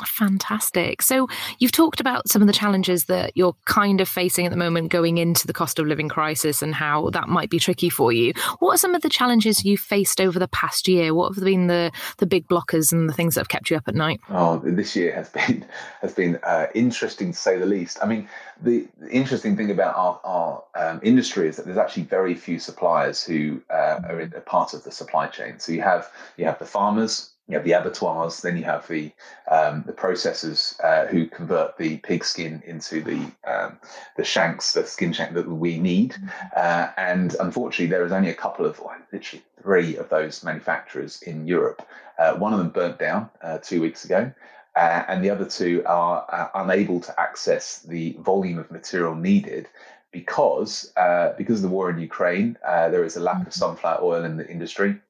Fantastic. 0.07 1.03
So, 1.03 1.29
you've 1.59 1.73
talked 1.73 2.01
about 2.01 2.29
some 2.29 2.43
of 2.43 2.49
the 2.49 2.55
challenges 2.55 3.05
that 3.05 3.33
you're 3.35 3.57
kind 3.65 4.01
of 4.01 4.09
facing 4.09 4.47
at 4.47 4.51
the 4.51 4.57
moment 4.57 4.91
going 4.91 5.19
into 5.19 5.47
the 5.47 5.53
cost 5.53 5.79
of 5.79 5.87
living 5.87 6.09
crisis 6.09 6.63
and 6.63 6.75
how 6.75 7.11
that 7.11 7.29
might 7.29 7.51
be 7.51 7.59
tricky 7.59 7.89
for 7.89 8.13
you. 8.13 8.33
What 8.59 8.75
are 8.75 8.79
some 8.79 8.95
of 8.95 9.03
the 9.03 9.09
challenges 9.09 9.65
you've 9.65 9.81
faced 9.81 10.21
over 10.21 10.39
the 10.39 10.49
past 10.49 10.89
year? 10.89 11.15
What 11.15 11.35
have 11.35 11.45
been 11.45 11.67
the, 11.67 11.93
the 12.19 12.27
big 12.27 12.47
blockers 12.49 12.93
and 12.93 13.09
the 13.09 13.13
things 13.13 13.35
that 13.35 13.41
have 13.41 13.49
kept 13.49 13.71
you 13.71 13.77
up 13.77 13.89
at 13.89 13.95
night? 13.95 14.21
Oh, 14.29 14.59
this 14.59 14.95
year 14.97 15.15
has 15.15 15.29
been 15.39 15.65
has 16.01 16.15
been 16.15 16.39
uh, 16.43 16.67
interesting 16.75 17.33
to 17.33 17.39
say 17.39 17.59
the 17.59 17.67
least. 17.67 17.99
I 18.03 18.07
mean, 18.07 18.29
the, 18.63 18.87
the 18.99 19.11
interesting 19.11 19.57
thing 19.57 19.71
about 19.71 19.97
our, 19.97 20.21
our 20.25 20.65
um, 20.75 21.01
industry 21.03 21.49
is 21.49 21.57
that 21.57 21.67
there's 21.67 21.79
actually 21.79 22.05
very 22.05 22.35
few 22.35 22.59
suppliers 22.59 23.23
who 23.23 23.61
uh, 23.71 24.01
are 24.09 24.21
in, 24.21 24.33
a 24.35 24.41
part 24.41 24.75
of 24.75 24.85
the 24.85 24.91
supply 24.93 25.27
chain. 25.27 25.59
So 25.59 25.73
you 25.73 25.83
have 25.83 26.11
you 26.37 26.45
have 26.45 26.59
the 26.59 26.67
farmers 26.67 27.31
you 27.49 27.57
have 27.57 27.65
the 27.65 27.73
abattoirs, 27.73 28.43
then 28.43 28.59
you 28.59 28.65
have 28.65 28.87
the 28.89 29.11
um, 29.51 29.83
the 29.87 29.93
processors 29.93 30.79
uh, 30.85 31.07
who 31.07 31.27
convert 31.27 31.79
the 31.79 31.97
pig 31.99 32.23
skin 32.23 32.63
into 32.67 33.03
the 33.03 33.33
um, 33.51 33.79
the 34.17 34.25
shanks, 34.25 34.75
the 34.75 34.87
skin 34.87 35.15
shank 35.15 35.33
that 35.33 35.49
we 35.49 35.79
need. 35.79 36.13
Mm-hmm. 36.13 36.29
Uh, 36.55 36.89
and 36.99 37.35
unfortunately, 37.41 37.87
there 37.87 38.05
is 38.05 38.13
only 38.13 38.29
a 38.29 38.35
couple 38.35 38.67
of, 38.67 38.81
literally 39.13 39.43
three 39.63 39.97
of 39.97 40.11
those 40.11 40.45
manufacturers 40.45 41.23
in 41.23 41.47
Europe. 41.47 41.83
Uh, 42.19 42.35
one 42.35 42.53
of 42.53 42.59
them 42.59 42.69
burnt 42.69 42.99
down 42.99 43.31
uh, 43.41 43.59
two 43.59 43.81
weeks 43.81 44.05
ago. 44.05 44.31
Uh, 44.77 45.05
and 45.09 45.25
the 45.25 45.31
other 45.31 45.47
two 45.47 45.83
are 45.87 46.25
uh, 46.31 46.63
unable 46.63 47.01
to 47.01 47.19
access 47.19 47.81
the 47.81 48.17
volume 48.21 48.59
of 48.59 48.71
material 48.71 49.15
needed 49.15 49.67
because 50.13 50.93
because 51.37 51.57
of 51.57 51.63
the 51.63 51.69
war 51.69 51.91
in 51.91 51.99
Ukraine, 51.99 52.57
there 52.63 53.05
is 53.05 53.17
a 53.17 53.21
lack 53.21 53.37
of 53.37 53.43
mm-hmm. 53.43 53.51
sunflower 53.51 54.01
oil 54.03 54.25
in 54.25 54.37
the 54.37 54.49
industry 54.49 55.01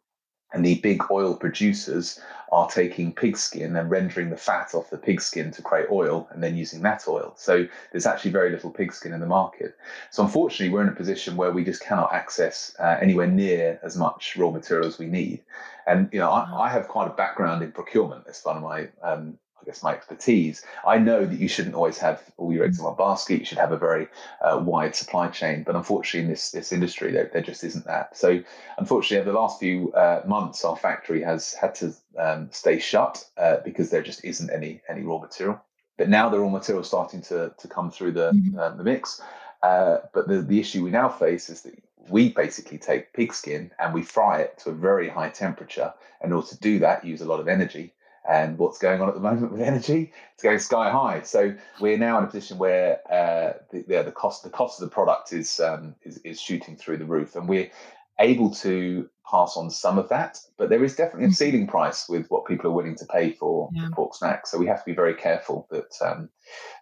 and 0.53 0.65
the 0.65 0.77
big 0.77 1.03
oil 1.11 1.37
producers 1.37 2.21
are 2.51 2.71
taking 2.71 3.13
pigskin 3.13 3.77
and 3.77 3.91
rendering 3.91 4.31
the 4.31 4.37
fat 4.37 4.75
off 4.75 4.89
the 4.91 4.97
pigskin 4.97 5.51
to 5.51 5.61
create 5.61 5.87
oil 5.91 6.27
and 6.31 6.43
then 6.43 6.57
using 6.57 6.81
that 6.83 7.07
oil. 7.07 7.35
So 7.37 7.67
there's 7.93 8.07
actually 8.07 8.31
very 8.31 8.51
little 8.51 8.71
pigskin 8.71 9.13
in 9.13 9.21
the 9.21 9.27
market. 9.27 9.77
So 10.11 10.23
unfortunately, 10.23 10.73
we're 10.73 10.83
in 10.83 10.89
a 10.89 10.97
position 10.97 11.37
where 11.37 11.53
we 11.53 11.65
just 11.65 11.83
cannot 11.83 12.13
access 12.13 12.75
uh, 12.79 12.97
anywhere 13.01 13.27
near 13.27 13.79
as 13.83 13.97
much 13.97 14.37
raw 14.37 14.51
material 14.51 14.89
as 14.89 14.99
we 14.99 15.07
need. 15.07 15.43
And 15.87 16.09
you 16.13 16.19
know, 16.21 16.31
I, 16.31 16.67
I, 16.67 16.69
have 16.71 16.89
quite 16.89 17.09
a 17.09 17.15
background 17.15 17.63
in 17.63 17.73
procurement. 17.73 18.25
It's 18.27 18.45
one 18.45 18.57
of 18.57 18.63
my 18.63 18.89
um, 19.03 19.39
guess 19.69 19.83
my 19.83 19.93
expertise. 19.93 20.65
I 20.87 20.97
know 20.99 21.27
that 21.27 21.39
you 21.39 21.47
shouldn't 21.47 21.75
always 21.75 21.99
have 21.99 22.23
all 22.39 22.53
your 22.53 22.65
eggs 22.65 22.79
in 22.79 22.85
one 22.85 22.97
basket. 22.97 23.41
You 23.41 23.45
should 23.45 23.59
have 23.59 23.73
a 23.73 23.77
very 23.77 24.09
uh, 24.41 24.59
wide 24.65 24.97
supply 24.97 25.29
chain. 25.29 25.63
But 25.63 25.77
unfortunately, 25.77 26.25
in 26.25 26.31
this 26.31 26.51
this 26.51 26.73
industry, 26.73 27.13
there, 27.13 27.31
there 27.33 27.43
just 27.43 27.63
isn't 27.63 27.85
that. 27.85 28.17
So 28.17 28.43
unfortunately, 28.79 29.19
over 29.19 29.31
the 29.31 29.39
last 29.39 29.61
few 29.61 29.93
uh, 29.93 30.23
months, 30.27 30.65
our 30.65 30.77
factory 30.77 31.23
has 31.23 31.53
had 31.53 31.75
to 31.77 31.95
um, 32.19 32.49
stay 32.51 32.79
shut 32.79 33.23
uh, 33.37 33.59
because 33.65 33.91
there 33.91 34.03
just 34.03 34.25
isn't 34.25 34.51
any 34.51 34.81
any 34.89 35.03
raw 35.03 35.19
material. 35.19 35.61
But 35.99 36.09
now 36.09 36.31
the 36.31 36.41
raw 36.41 36.49
material 36.49 36.83
is 36.83 36.89
starting 36.89 37.21
to 37.23 37.53
to 37.59 37.69
come 37.69 37.91
through 37.91 38.13
the 38.13 38.33
mm-hmm. 38.33 38.59
Uh, 38.59 38.71
the 38.71 38.85
mix. 38.85 39.21
Uh, 39.63 39.99
but 40.15 40.29
the, 40.29 40.41
the 40.41 40.61
issue 40.61 40.85
we 40.85 40.91
now 40.91 41.09
face 41.09 41.51
is 41.51 41.63
that 41.63 41.75
we 42.09 42.31
basically 42.31 42.79
take 42.79 43.13
pig 43.13 43.35
skin 43.35 43.71
and 43.79 43.93
we 43.93 44.03
fry 44.03 44.41
it 44.41 44.57
to 44.59 44.71
a 44.71 44.73
very 44.73 45.09
high 45.09 45.29
temperature. 45.29 45.93
In 46.25 46.33
order 46.33 46.49
to 46.49 46.59
do 46.59 46.79
that, 46.79 47.05
use 47.05 47.21
a 47.21 47.27
lot 47.27 47.41
of 47.41 47.49
energy. 47.49 47.93
And 48.29 48.59
what's 48.59 48.79
going 48.79 49.01
on 49.01 49.09
at 49.09 49.15
the 49.15 49.21
moment 49.21 49.53
with 49.53 49.61
energy? 49.61 50.13
It's 50.35 50.43
going 50.43 50.59
sky 50.59 50.91
high. 50.91 51.23
So 51.23 51.55
we're 51.81 51.99
now 51.99 52.19
in 52.19 52.25
a 52.25 52.27
position 52.27 52.59
where 52.59 53.01
uh, 53.11 53.59
the, 53.71 53.83
the, 53.83 54.03
the, 54.05 54.13
cost 54.13 54.45
the 54.45 54.51
cost 54.51 54.81
of 54.81 54.89
the 54.89 54.95
product 54.95 55.33
is, 55.33 55.61
um, 55.61 55.95
is 56.03 56.19
is 56.19 56.41
shooting 56.41 56.77
through 56.77 56.99
the 56.99 57.05
roof, 57.05 57.37
and 57.37 57.49
we're 57.49 57.71
able 58.19 58.51
to 58.51 59.09
pass 59.31 59.57
on 59.57 59.71
some 59.71 59.99
of 59.99 60.09
that. 60.09 60.39
But 60.57 60.71
there 60.71 60.85
is 60.85 60.97
definitely 60.97 61.25
a 61.25 61.29
mm-hmm. 61.29 61.35
ceiling 61.35 61.67
price 61.67 62.09
with 62.09 62.27
what 62.29 62.47
people 62.47 62.71
are 62.71 62.75
willing 62.75 62.97
to 62.97 63.07
pay 63.07 63.33
for, 63.33 63.69
yeah. 63.73 63.89
pork 63.93 64.15
snacks. 64.15 64.51
So 64.51 64.59
we 64.59 64.67
have 64.67 64.79
to 64.79 64.91
be 64.91 64.95
very 64.95 65.15
careful 65.15 65.67
that 65.71 65.95
um, 66.05 66.29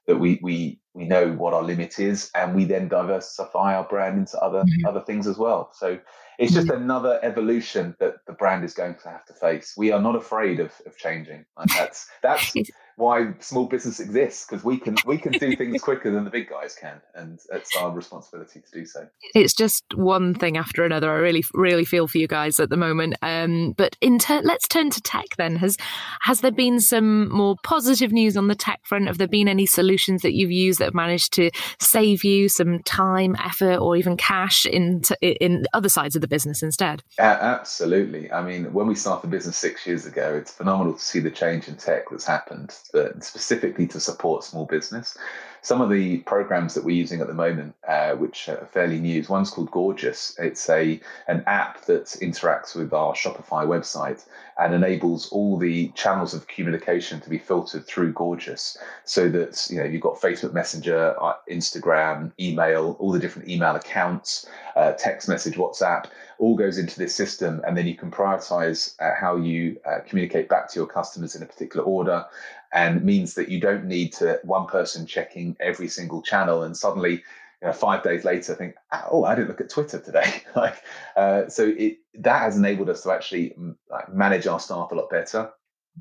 that 0.06 0.16
we 0.16 0.38
we 0.42 0.80
we 0.94 1.04
know 1.04 1.32
what 1.32 1.54
our 1.54 1.62
limit 1.62 1.98
is, 1.98 2.30
and 2.34 2.54
we 2.54 2.64
then 2.64 2.88
diversify 2.88 3.76
our 3.76 3.84
brand 3.84 4.18
into 4.18 4.38
other 4.38 4.62
mm-hmm. 4.62 4.86
other 4.86 5.00
things 5.00 5.26
as 5.26 5.38
well. 5.38 5.70
So 5.72 5.98
it's 6.38 6.52
just 6.52 6.68
mm-hmm. 6.68 6.82
another 6.82 7.18
evolution 7.22 7.96
that 7.98 8.14
the 8.26 8.32
brand 8.32 8.64
is 8.64 8.74
going 8.74 8.96
to 9.02 9.08
have 9.08 9.24
to 9.26 9.34
face. 9.34 9.74
We 9.76 9.92
are 9.92 10.00
not 10.00 10.16
afraid 10.16 10.60
of, 10.60 10.72
of 10.86 10.96
changing. 10.96 11.44
Like 11.56 11.68
that's 11.68 12.08
that's 12.22 12.52
why 12.96 13.34
small 13.40 13.66
business 13.66 14.00
exists 14.00 14.46
because 14.46 14.64
we 14.64 14.78
can 14.78 14.96
we 15.04 15.18
can 15.18 15.32
do 15.32 15.54
things 15.54 15.80
quicker 15.82 16.10
than 16.10 16.24
the 16.24 16.30
big 16.30 16.48
guys 16.48 16.74
can, 16.74 17.00
and 17.14 17.38
it's 17.52 17.76
our 17.76 17.90
responsibility 17.90 18.60
to 18.60 18.70
do 18.72 18.86
so. 18.86 19.06
It's 19.34 19.52
just 19.52 19.84
one 19.94 20.34
thing 20.34 20.56
after 20.56 20.84
another. 20.84 21.12
I 21.12 21.16
really 21.16 21.44
really 21.52 21.84
feel 21.84 22.08
for 22.08 22.16
you 22.16 22.26
guys 22.26 22.58
at 22.58 22.70
the 22.70 22.76
moment. 22.76 23.14
Um, 23.20 23.72
but 23.76 23.96
in 24.00 24.18
ter- 24.18 24.40
let's 24.42 24.66
turn 24.66 24.90
to 24.90 25.02
tech 25.02 25.26
then. 25.36 25.56
Has 25.56 25.76
has 26.22 26.40
there 26.40 26.50
been 26.50 26.80
some 26.80 27.28
more 27.28 27.56
positive 27.62 28.12
news 28.12 28.36
on 28.36 28.48
the 28.48 28.54
tech 28.54 28.80
front? 28.84 29.08
Have 29.08 29.18
there 29.18 29.28
been 29.28 29.48
any 29.48 29.66
solutions 29.66 30.22
that 30.22 30.32
you've 30.32 30.50
used 30.50 30.78
that 30.78 30.86
have 30.86 30.94
managed 30.94 31.34
to 31.34 31.50
save 31.78 32.24
you 32.24 32.48
some 32.48 32.82
time, 32.84 33.36
effort, 33.44 33.76
or 33.76 33.96
even 33.96 34.16
cash 34.16 34.64
in 34.64 35.02
t- 35.02 35.16
in 35.20 35.66
other 35.74 35.90
sides 35.90 36.16
of 36.16 36.22
the 36.22 36.28
business 36.28 36.62
instead? 36.62 37.02
Uh, 37.18 37.22
absolutely. 37.22 38.32
I 38.32 38.42
mean, 38.42 38.72
when 38.72 38.86
we 38.86 38.94
started 38.94 39.30
the 39.30 39.36
business 39.36 39.58
six 39.58 39.86
years 39.86 40.06
ago, 40.06 40.34
it's 40.34 40.50
phenomenal 40.50 40.94
to 40.94 41.00
see 41.00 41.20
the 41.20 41.30
change 41.30 41.68
in 41.68 41.76
tech 41.76 42.04
that's 42.10 42.24
happened 42.24 42.74
but 42.92 43.22
specifically 43.22 43.86
to 43.88 44.00
support 44.00 44.44
small 44.44 44.66
business. 44.66 45.16
Some 45.62 45.80
of 45.80 45.90
the 45.90 46.18
programs 46.18 46.74
that 46.74 46.84
we're 46.84 46.94
using 46.94 47.20
at 47.20 47.26
the 47.26 47.34
moment, 47.34 47.74
uh, 47.88 48.12
which 48.12 48.48
are 48.48 48.68
fairly 48.72 49.00
new, 49.00 49.24
one's 49.28 49.50
called 49.50 49.70
Gorgias. 49.72 50.36
It's 50.38 50.68
a 50.70 51.00
an 51.26 51.42
app 51.46 51.86
that 51.86 52.04
interacts 52.22 52.76
with 52.76 52.92
our 52.92 53.14
Shopify 53.14 53.66
website 53.66 54.24
and 54.58 54.74
enables 54.74 55.28
all 55.30 55.58
the 55.58 55.88
channels 55.96 56.34
of 56.34 56.46
communication 56.46 57.20
to 57.20 57.28
be 57.28 57.38
filtered 57.38 57.84
through 57.84 58.12
Gorgias, 58.12 58.78
so 59.04 59.28
that 59.28 59.66
you 59.68 59.78
know 59.78 59.84
you've 59.84 60.02
got 60.02 60.20
Facebook 60.20 60.52
Messenger, 60.52 61.16
uh, 61.20 61.34
Instagram, 61.50 62.30
email, 62.38 62.96
all 63.00 63.10
the 63.10 63.18
different 63.18 63.48
email 63.48 63.74
accounts, 63.74 64.46
uh, 64.76 64.92
text 64.92 65.28
message, 65.28 65.56
WhatsApp, 65.56 66.06
all 66.38 66.56
goes 66.56 66.78
into 66.78 66.98
this 66.98 67.14
system, 67.14 67.60
and 67.66 67.76
then 67.76 67.86
you 67.86 67.96
can 67.96 68.10
prioritize 68.10 68.94
uh, 69.00 69.14
how 69.18 69.36
you 69.36 69.78
uh, 69.84 69.98
communicate 70.06 70.48
back 70.48 70.70
to 70.70 70.78
your 70.78 70.86
customers 70.86 71.34
in 71.34 71.42
a 71.42 71.46
particular 71.46 71.84
order 71.84 72.24
and 72.72 73.04
means 73.04 73.34
that 73.34 73.48
you 73.48 73.60
don't 73.60 73.84
need 73.84 74.12
to 74.12 74.40
one 74.44 74.66
person 74.66 75.06
checking 75.06 75.56
every 75.60 75.88
single 75.88 76.22
channel 76.22 76.62
and 76.62 76.76
suddenly 76.76 77.22
you 77.62 77.68
know, 77.68 77.72
five 77.72 78.02
days 78.02 78.24
later 78.24 78.54
think 78.54 78.74
oh 79.10 79.24
i 79.24 79.34
didn't 79.34 79.48
look 79.48 79.60
at 79.60 79.70
twitter 79.70 79.98
today. 79.98 80.42
Like 80.56 80.82
uh, 81.16 81.48
so 81.48 81.74
it 81.76 81.98
that 82.14 82.40
has 82.40 82.56
enabled 82.56 82.88
us 82.88 83.02
to 83.02 83.12
actually 83.12 83.54
like, 83.90 84.12
manage 84.12 84.46
our 84.46 84.60
staff 84.60 84.90
a 84.90 84.94
lot 84.94 85.10
better. 85.10 85.50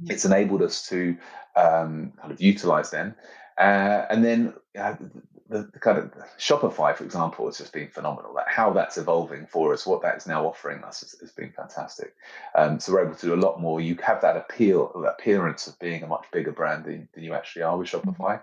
It's 0.06 0.26
enabled 0.26 0.62
us 0.62 0.88
to 0.90 1.18
um, 1.56 2.14
kind 2.20 2.32
of 2.32 2.42
utilize 2.42 2.92
them. 2.92 3.16
Uh, 3.58 4.06
and 4.10 4.24
then 4.24 4.54
uh, 4.78 4.96
the, 5.56 5.70
the, 5.72 5.80
kind 5.80 5.98
of 5.98 6.12
Shopify, 6.38 6.96
for 6.96 7.04
example, 7.04 7.46
has 7.46 7.58
just 7.58 7.72
been 7.72 7.88
phenomenal. 7.88 8.34
Like 8.34 8.48
how 8.48 8.72
that's 8.74 8.98
evolving 8.98 9.46
for 9.46 9.74
us, 9.74 9.86
what 9.86 10.02
that 10.02 10.18
is 10.18 10.28
now 10.28 10.46
offering 10.46 10.84
us, 10.84 11.02
has, 11.02 11.16
has 11.20 11.32
been 11.32 11.52
fantastic. 11.52 12.14
Um, 12.56 12.80
so 12.80 12.92
we're 12.92 13.06
able 13.06 13.16
to 13.16 13.26
do 13.28 13.34
a 13.34 13.36
lot 13.36 13.62
more. 13.62 13.80
You 13.80 13.98
have 14.04 14.22
that 14.22 14.36
appeal, 14.36 14.92
that 15.02 15.16
appearance 15.20 15.68
of 15.68 15.80
being 15.80 16.04
a 16.04 16.08
much 16.08 16.26
bigger 16.32 16.52
brand 16.52 16.86
than, 16.86 17.08
than 17.14 17.24
you 17.24 17.34
actually 17.34 17.64
are 17.64 17.78
with 17.78 17.88
mm-hmm. 17.88 18.10
Shopify. 18.10 18.42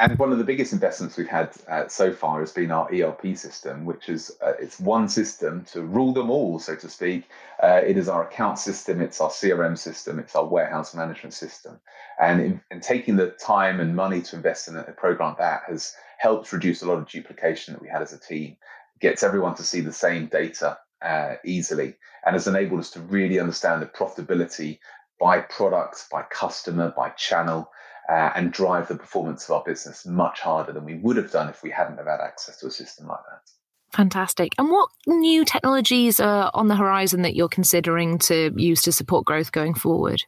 And 0.00 0.18
one 0.18 0.32
of 0.32 0.38
the 0.38 0.44
biggest 0.44 0.72
investments 0.72 1.18
we've 1.18 1.28
had 1.28 1.50
uh, 1.68 1.86
so 1.86 2.10
far 2.10 2.40
has 2.40 2.52
been 2.52 2.70
our 2.70 2.88
ERP 2.90 3.36
system, 3.36 3.84
which 3.84 4.08
is 4.08 4.34
uh, 4.40 4.54
it's 4.58 4.80
one 4.80 5.10
system 5.10 5.62
to 5.72 5.82
rule 5.82 6.14
them 6.14 6.30
all, 6.30 6.58
so 6.58 6.74
to 6.74 6.88
speak. 6.88 7.28
Uh, 7.62 7.82
it 7.86 7.98
is 7.98 8.08
our 8.08 8.26
account 8.26 8.58
system, 8.58 9.02
it's 9.02 9.20
our 9.20 9.28
CRM 9.28 9.76
system, 9.76 10.18
it's 10.18 10.34
our 10.34 10.46
warehouse 10.46 10.94
management 10.94 11.34
system. 11.34 11.78
And 12.18 12.40
in, 12.40 12.60
in 12.70 12.80
taking 12.80 13.16
the 13.16 13.32
time 13.32 13.78
and 13.78 13.94
money 13.94 14.22
to 14.22 14.36
invest 14.36 14.68
in 14.68 14.76
a, 14.76 14.80
a 14.88 14.92
program 14.92 15.36
that 15.38 15.64
has 15.68 15.92
helped 16.16 16.50
reduce 16.50 16.80
a 16.80 16.86
lot 16.86 16.96
of 16.96 17.06
duplication 17.06 17.74
that 17.74 17.82
we 17.82 17.88
had 17.88 18.00
as 18.00 18.14
a 18.14 18.18
team, 18.18 18.56
gets 19.00 19.22
everyone 19.22 19.54
to 19.56 19.62
see 19.62 19.82
the 19.82 19.92
same 19.92 20.28
data 20.28 20.78
uh, 21.02 21.34
easily, 21.44 21.94
and 22.24 22.34
has 22.34 22.48
enabled 22.48 22.80
us 22.80 22.90
to 22.92 23.00
really 23.00 23.38
understand 23.38 23.82
the 23.82 23.86
profitability 23.86 24.78
by 25.20 25.40
product, 25.40 26.06
by 26.10 26.22
customer, 26.22 26.90
by 26.96 27.10
channel 27.10 27.70
uh, 28.08 28.30
and 28.34 28.52
drive 28.52 28.88
the 28.88 28.96
performance 28.96 29.44
of 29.44 29.56
our 29.56 29.64
business 29.64 30.06
much 30.06 30.40
harder 30.40 30.72
than 30.72 30.84
we 30.84 30.96
would 30.96 31.16
have 31.16 31.30
done 31.30 31.48
if 31.48 31.62
we 31.62 31.70
hadn't 31.70 31.98
have 31.98 32.06
had 32.06 32.20
access 32.20 32.58
to 32.58 32.66
a 32.66 32.70
system 32.70 33.06
like 33.06 33.20
that. 33.30 33.50
Fantastic. 33.92 34.54
And 34.58 34.70
what 34.70 34.88
new 35.06 35.44
technologies 35.44 36.20
are 36.20 36.50
on 36.54 36.68
the 36.68 36.76
horizon 36.76 37.22
that 37.22 37.34
you're 37.34 37.48
considering 37.48 38.18
to 38.20 38.52
use 38.56 38.82
to 38.82 38.92
support 38.92 39.24
growth 39.24 39.50
going 39.52 39.74
forward? 39.74 40.22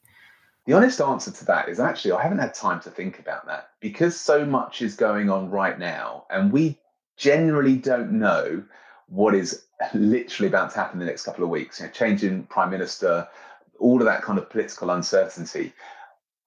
The 0.66 0.72
honest 0.74 1.00
answer 1.00 1.30
to 1.30 1.44
that 1.46 1.68
is 1.68 1.80
actually 1.80 2.12
I 2.12 2.22
haven't 2.22 2.38
had 2.38 2.54
time 2.54 2.80
to 2.82 2.90
think 2.90 3.18
about 3.18 3.46
that 3.46 3.70
because 3.80 4.18
so 4.18 4.44
much 4.44 4.82
is 4.82 4.94
going 4.94 5.28
on 5.28 5.50
right 5.50 5.78
now, 5.78 6.24
and 6.30 6.52
we 6.52 6.78
generally 7.16 7.76
don't 7.76 8.12
know 8.12 8.62
what 9.08 9.34
is 9.34 9.64
literally 9.92 10.48
about 10.48 10.70
to 10.70 10.76
happen 10.76 11.00
in 11.00 11.06
the 11.06 11.10
next 11.10 11.24
couple 11.24 11.42
of 11.42 11.50
weeks. 11.50 11.80
You 11.80 11.86
know, 11.86 11.92
changing 11.92 12.44
prime 12.44 12.70
minister, 12.70 13.28
all 13.78 13.98
of 13.98 14.04
that 14.06 14.22
kind 14.22 14.38
of 14.38 14.48
political 14.48 14.90
uncertainty. 14.90 15.72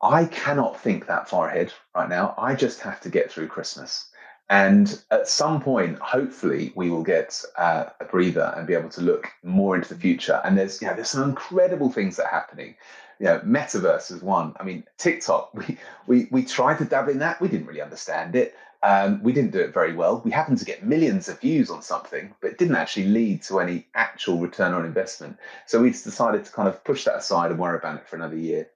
I 0.05 0.25
cannot 0.25 0.79
think 0.79 1.07
that 1.07 1.27
far 1.27 1.49
ahead 1.49 1.73
right 1.95 2.07
now. 2.07 2.35
I 2.37 2.53
just 2.53 2.79
have 2.81 3.01
to 3.01 3.09
get 3.09 3.31
through 3.31 3.47
Christmas. 3.47 4.07
And 4.49 5.01
at 5.09 5.27
some 5.27 5.59
point, 5.59 5.97
hopefully, 5.97 6.71
we 6.75 6.91
will 6.91 7.01
get 7.03 7.43
uh, 7.57 7.85
a 7.99 8.05
breather 8.05 8.53
and 8.55 8.67
be 8.67 8.75
able 8.75 8.89
to 8.89 9.01
look 9.01 9.27
more 9.41 9.75
into 9.75 9.91
the 9.91 9.99
future. 9.99 10.39
And 10.43 10.55
there's, 10.55 10.81
know, 10.81 10.93
there's 10.93 11.09
some 11.09 11.27
incredible 11.27 11.91
things 11.91 12.17
that 12.17 12.25
are 12.25 12.39
happening. 12.39 12.75
You 13.19 13.25
know, 13.25 13.39
metaverse 13.39 14.11
is 14.11 14.21
one. 14.21 14.53
I 14.59 14.63
mean, 14.63 14.83
TikTok. 14.97 15.51
We 15.55 15.77
we 16.05 16.27
we 16.29 16.45
tried 16.45 16.77
to 16.77 16.85
dabble 16.85 17.13
in 17.13 17.19
that. 17.19 17.41
We 17.41 17.47
didn't 17.47 17.65
really 17.65 17.81
understand 17.81 18.35
it. 18.35 18.55
Um, 18.83 19.23
we 19.23 19.33
didn't 19.33 19.51
do 19.51 19.61
it 19.61 19.73
very 19.73 19.95
well. 19.95 20.21
We 20.23 20.29
happened 20.29 20.59
to 20.59 20.65
get 20.65 20.85
millions 20.85 21.27
of 21.27 21.39
views 21.39 21.71
on 21.71 21.81
something, 21.81 22.35
but 22.39 22.51
it 22.51 22.57
didn't 22.59 22.75
actually 22.75 23.07
lead 23.07 23.41
to 23.43 23.59
any 23.59 23.87
actual 23.95 24.37
return 24.37 24.73
on 24.73 24.85
investment. 24.85 25.39
So 25.65 25.81
we 25.81 25.89
decided 25.89 26.45
to 26.45 26.51
kind 26.51 26.67
of 26.67 26.83
push 26.83 27.05
that 27.05 27.15
aside 27.15 27.49
and 27.49 27.59
worry 27.59 27.77
about 27.77 27.97
it 27.97 28.07
for 28.07 28.15
another 28.15 28.37
year. 28.37 28.67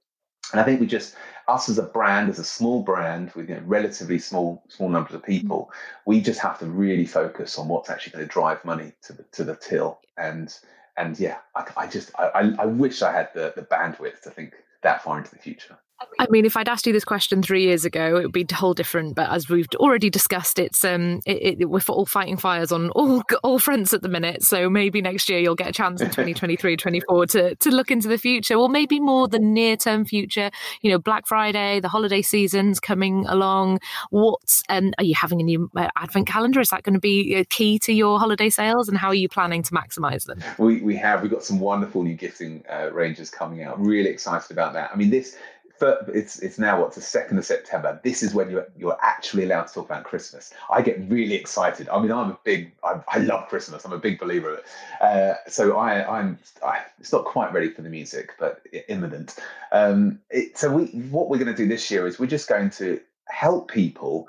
And 0.52 0.60
I 0.60 0.64
think 0.64 0.80
we 0.80 0.88
just, 0.88 1.16
us 1.48 1.70
as 1.70 1.78
a 1.78 1.84
brand, 1.84 2.30
as 2.30 2.40
a 2.40 2.44
small 2.44 2.82
brand 2.84 3.32
with 3.36 3.50
you 3.50 3.56
know, 3.56 3.62
relatively 3.66 4.20
small 4.20 4.64
small 4.68 4.90
numbers 4.90 5.16
of 5.16 5.24
people, 5.24 5.70
mm-hmm. 5.72 6.02
we 6.06 6.22
just 6.22 6.40
have 6.40 6.60
to 6.60 6.66
really 6.66 7.06
focus 7.06 7.58
on 7.58 7.68
what's 7.68 7.90
actually 7.90 8.14
going 8.14 8.26
to 8.26 8.32
drive 8.32 8.64
money 8.66 8.94
to 9.04 9.14
the 9.14 9.24
to 9.34 9.44
the 9.44 9.56
till. 9.56 10.00
And 10.18 10.54
and 10.98 11.20
yeah, 11.20 11.38
I, 11.56 11.66
I 11.78 11.88
just 11.88 12.12
I, 12.18 12.54
I 12.58 12.66
wish 12.66 13.02
I 13.02 13.12
had 13.12 13.30
the 13.34 13.54
the 13.56 13.64
bandwidth 13.64 14.22
to 14.24 14.32
think 14.32 14.54
that 14.82 15.04
far 15.04 15.18
into 15.18 15.32
the 15.32 15.42
future. 15.42 15.78
I 16.20 16.28
mean, 16.30 16.46
if 16.46 16.58
I'd 16.58 16.70
asked 16.70 16.86
you 16.86 16.94
this 16.94 17.06
question 17.06 17.42
three 17.42 17.64
years 17.64 17.86
ago, 17.86 18.18
it 18.18 18.24
would 18.24 18.32
be 18.32 18.46
a 18.50 18.54
whole 18.54 18.74
different. 18.74 19.16
But 19.16 19.30
as 19.30 19.50
we've 19.50 19.68
already 19.76 20.10
discussed, 20.10 20.60
it's 20.60 20.84
um, 20.84 21.22
it, 21.26 21.62
it, 21.62 21.70
we're 21.70 21.82
all 21.88 22.06
fighting 22.06 22.38
fires 22.38 22.72
on 22.72 22.90
all 22.92 23.24
all 23.44 23.60
fronts 23.60 23.94
at 23.94 24.02
the 24.02 24.10
minute. 24.10 24.44
So 24.44 24.70
maybe 24.70 25.02
next 25.02 25.30
year 25.30 25.40
you'll 25.40 25.56
get 25.56 25.70
a 25.70 25.74
chance 25.74 26.02
in 26.02 26.08
2023, 26.10 26.78
24 26.78 27.26
to 27.28 27.56
to 27.56 27.72
look 27.72 27.92
into 27.92 28.08
the 28.08 28.18
future, 28.18 28.56
or 28.56 28.70
maybe 28.70 29.00
more 29.00 29.28
the 29.28 29.40
near 29.40 29.76
term 29.78 30.06
future. 30.06 30.52
You 30.82 30.92
know, 30.92 31.00
Black 31.00 31.28
Friday, 31.28 31.80
the 31.80 31.90
holiday 31.90 32.22
season's 32.22 32.80
coming 32.80 33.26
along. 33.28 33.80
What 34.10 34.62
um, 34.70 34.94
are 34.98 35.04
you 35.04 35.16
having 35.16 35.42
a 35.42 35.44
new 35.44 35.70
uh, 35.76 35.90
advent 35.98 36.28
calendar? 36.28 36.60
Is 36.60 36.70
that 36.70 36.84
going 36.84 36.96
to 36.96 37.00
be 37.00 37.36
a 37.36 37.46
key 37.46 37.80
to 37.80 37.94
your 37.94 38.20
holiday 38.20 38.50
sales, 38.50 38.88
and 38.90 38.98
how 38.98 39.08
are 39.08 39.16
you 39.16 39.30
planning 39.30 39.64
to 39.64 39.72
maximise 39.72 40.26
them? 40.26 40.42
We 40.58 40.82
we 40.82 40.96
have 40.98 41.22
we've 41.22 41.32
got 41.32 41.44
some 41.44 41.60
wonderful 41.60 42.04
new 42.04 42.16
gifting 42.16 42.64
uh, 42.72 42.92
ranges 42.92 43.30
coming 43.30 43.64
out. 43.64 43.80
Really 43.80 44.10
excited 44.10 44.52
about 44.52 44.74
that. 44.74 44.92
I 44.94 44.96
mean, 44.96 45.10
this 45.10 45.38
it's 45.82 46.40
it's 46.40 46.60
now 46.60 46.82
what's 46.82 46.96
the 46.96 47.02
second 47.02 47.38
of 47.38 47.46
September. 47.46 48.00
This 48.04 48.24
is 48.24 48.34
when 48.34 48.50
you're 48.50 48.68
you're 48.78 48.98
actually 49.02 49.44
allowed 49.44 49.68
to 49.68 49.74
talk 49.74 49.86
about 49.86 50.04
Christmas. 50.04 50.54
I 50.70 50.82
get 50.82 51.00
really 51.10 51.36
excited. 51.36 51.90
I 51.90 52.00
mean, 52.00 52.12
I'm 52.12 52.32
a 52.32 52.40
big 52.44 52.72
I, 52.84 53.02
I 53.08 53.18
love 53.20 53.48
Christmas. 53.50 53.86
I'm 53.86 53.94
a 53.94 54.00
big 54.00 54.20
believer 54.20 54.54
of 54.54 54.60
it. 54.60 54.66
Uh, 55.02 55.34
so 55.48 55.78
I 55.78 56.20
I'm 56.20 56.40
I, 56.64 56.80
it's 57.00 57.12
not 57.12 57.26
quite 57.26 57.54
ready 57.54 57.70
for 57.70 57.82
the 57.82 57.90
music, 57.90 58.32
but 58.40 58.62
imminent. 58.88 59.36
Um, 59.72 60.20
it, 60.30 60.58
so 60.58 60.72
we 60.72 60.86
what 60.86 61.30
we're 61.30 61.38
going 61.38 61.54
to 61.54 61.56
do 61.56 61.68
this 61.68 61.90
year 61.92 62.08
is 62.08 62.20
we're 62.20 62.28
just 62.28 62.50
going 62.50 62.70
to 62.72 63.00
help 63.28 63.72
people 63.72 64.28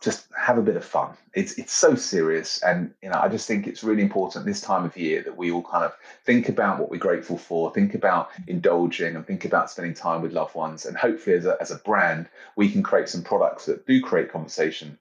just 0.00 0.26
have 0.36 0.56
a 0.56 0.62
bit 0.62 0.76
of 0.76 0.84
fun. 0.84 1.14
It's 1.34 1.58
it's 1.58 1.72
so 1.72 1.94
serious, 1.94 2.62
and 2.62 2.92
you 3.02 3.10
know 3.10 3.20
I 3.20 3.28
just 3.28 3.46
think 3.46 3.66
it's 3.66 3.84
really 3.84 4.02
important 4.02 4.46
this 4.46 4.60
time 4.60 4.84
of 4.84 4.96
year 4.96 5.22
that 5.22 5.36
we 5.36 5.50
all 5.50 5.62
kind 5.62 5.84
of 5.84 5.94
think 6.24 6.48
about 6.48 6.78
what 6.78 6.90
we're 6.90 6.98
grateful 6.98 7.36
for, 7.36 7.72
think 7.72 7.94
about 7.94 8.30
indulging, 8.46 9.16
and 9.16 9.26
think 9.26 9.44
about 9.44 9.70
spending 9.70 9.94
time 9.94 10.22
with 10.22 10.32
loved 10.32 10.54
ones. 10.54 10.86
And 10.86 10.96
hopefully, 10.96 11.36
as 11.36 11.46
a 11.46 11.56
as 11.60 11.70
a 11.70 11.76
brand, 11.76 12.28
we 12.56 12.70
can 12.70 12.82
create 12.82 13.08
some 13.08 13.22
products 13.22 13.66
that 13.66 13.86
do 13.86 14.00
create 14.00 14.32
conversation 14.32 14.98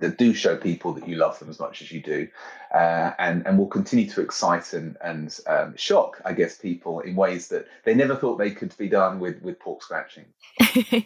that 0.00 0.18
do 0.18 0.34
show 0.34 0.56
people 0.56 0.92
that 0.94 1.08
you 1.08 1.16
love 1.16 1.38
them 1.38 1.48
as 1.48 1.58
much 1.58 1.82
as 1.82 1.90
you 1.90 2.00
do, 2.00 2.28
uh, 2.74 3.12
and 3.18 3.46
and 3.46 3.58
will 3.58 3.66
continue 3.66 4.08
to 4.10 4.20
excite 4.20 4.72
and 4.72 4.96
and 5.02 5.38
um, 5.46 5.76
shock, 5.76 6.20
I 6.24 6.32
guess, 6.32 6.56
people 6.56 7.00
in 7.00 7.14
ways 7.14 7.48
that 7.48 7.66
they 7.84 7.94
never 7.94 8.16
thought 8.16 8.36
they 8.36 8.50
could 8.50 8.76
be 8.76 8.88
done 8.88 9.20
with 9.20 9.40
with 9.42 9.58
pork 9.60 9.82
scratching. 9.82 10.24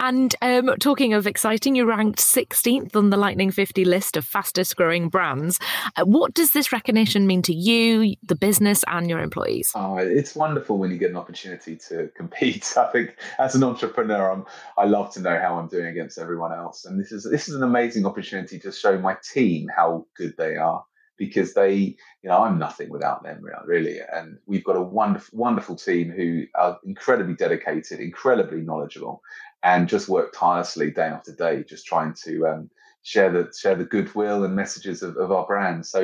and 0.00 0.34
um, 0.42 0.70
talking 0.80 1.12
of 1.14 1.26
exciting, 1.26 1.74
you 1.74 1.84
ranked 1.84 2.18
16th 2.18 2.94
on 2.94 3.10
the 3.10 3.16
Lightning 3.16 3.50
50 3.50 3.84
list 3.84 4.16
of 4.16 4.24
fastest 4.24 4.76
growing 4.76 5.08
brands. 5.08 5.58
Uh, 5.96 6.04
what 6.04 6.34
does 6.34 6.52
this 6.52 6.72
recognition 6.72 7.26
mean 7.26 7.42
to 7.42 7.54
you, 7.54 8.14
the 8.22 8.36
business, 8.36 8.84
and 8.88 9.08
your 9.08 9.20
employees? 9.20 9.72
Oh, 9.74 9.96
it's 9.96 10.34
wonderful 10.34 10.78
when 10.78 10.90
you 10.90 10.98
get 10.98 11.10
an 11.10 11.16
opportunity 11.16 11.76
to 11.88 12.08
compete. 12.16 12.74
I 12.76 12.86
think 12.86 13.16
as 13.38 13.54
an 13.54 13.64
entrepreneur, 13.64 14.30
I'm, 14.30 14.46
I 14.76 14.84
love 14.84 15.12
to 15.14 15.20
know 15.20 15.38
how 15.38 15.58
I'm 15.58 15.68
doing 15.68 15.86
against 15.86 16.18
everyone 16.18 16.52
else, 16.52 16.84
and 16.84 16.98
this 16.98 17.12
is 17.12 17.28
this 17.30 17.48
is 17.48 17.54
an 17.54 17.62
amazing 17.62 18.06
opportunity 18.08 18.58
to 18.60 18.72
show 18.72 18.98
my 18.98 19.16
team 19.32 19.68
how 19.74 20.06
good 20.16 20.34
they 20.36 20.56
are 20.56 20.84
because 21.18 21.52
they, 21.52 21.74
you 21.74 22.30
know, 22.30 22.44
I'm 22.44 22.58
nothing 22.58 22.90
without 22.90 23.22
them, 23.24 23.42
really. 23.66 23.98
And 24.12 24.38
we've 24.46 24.64
got 24.64 24.76
a 24.76 24.82
wonderful, 24.82 25.38
wonderful 25.38 25.76
team 25.76 26.10
who 26.10 26.44
are 26.54 26.78
incredibly 26.84 27.34
dedicated, 27.34 28.00
incredibly 28.00 28.60
knowledgeable, 28.60 29.20
and 29.62 29.88
just 29.88 30.08
work 30.08 30.32
tirelessly 30.32 30.92
day 30.92 31.02
after 31.02 31.34
day, 31.34 31.64
just 31.64 31.86
trying 31.86 32.14
to 32.24 32.46
um, 32.46 32.70
share 33.08 33.32
the 33.32 33.50
share 33.58 33.74
the 33.74 33.84
goodwill 33.84 34.44
and 34.44 34.54
messages 34.54 35.02
of, 35.02 35.16
of 35.16 35.32
our 35.32 35.46
brand. 35.46 35.86
So, 35.86 36.00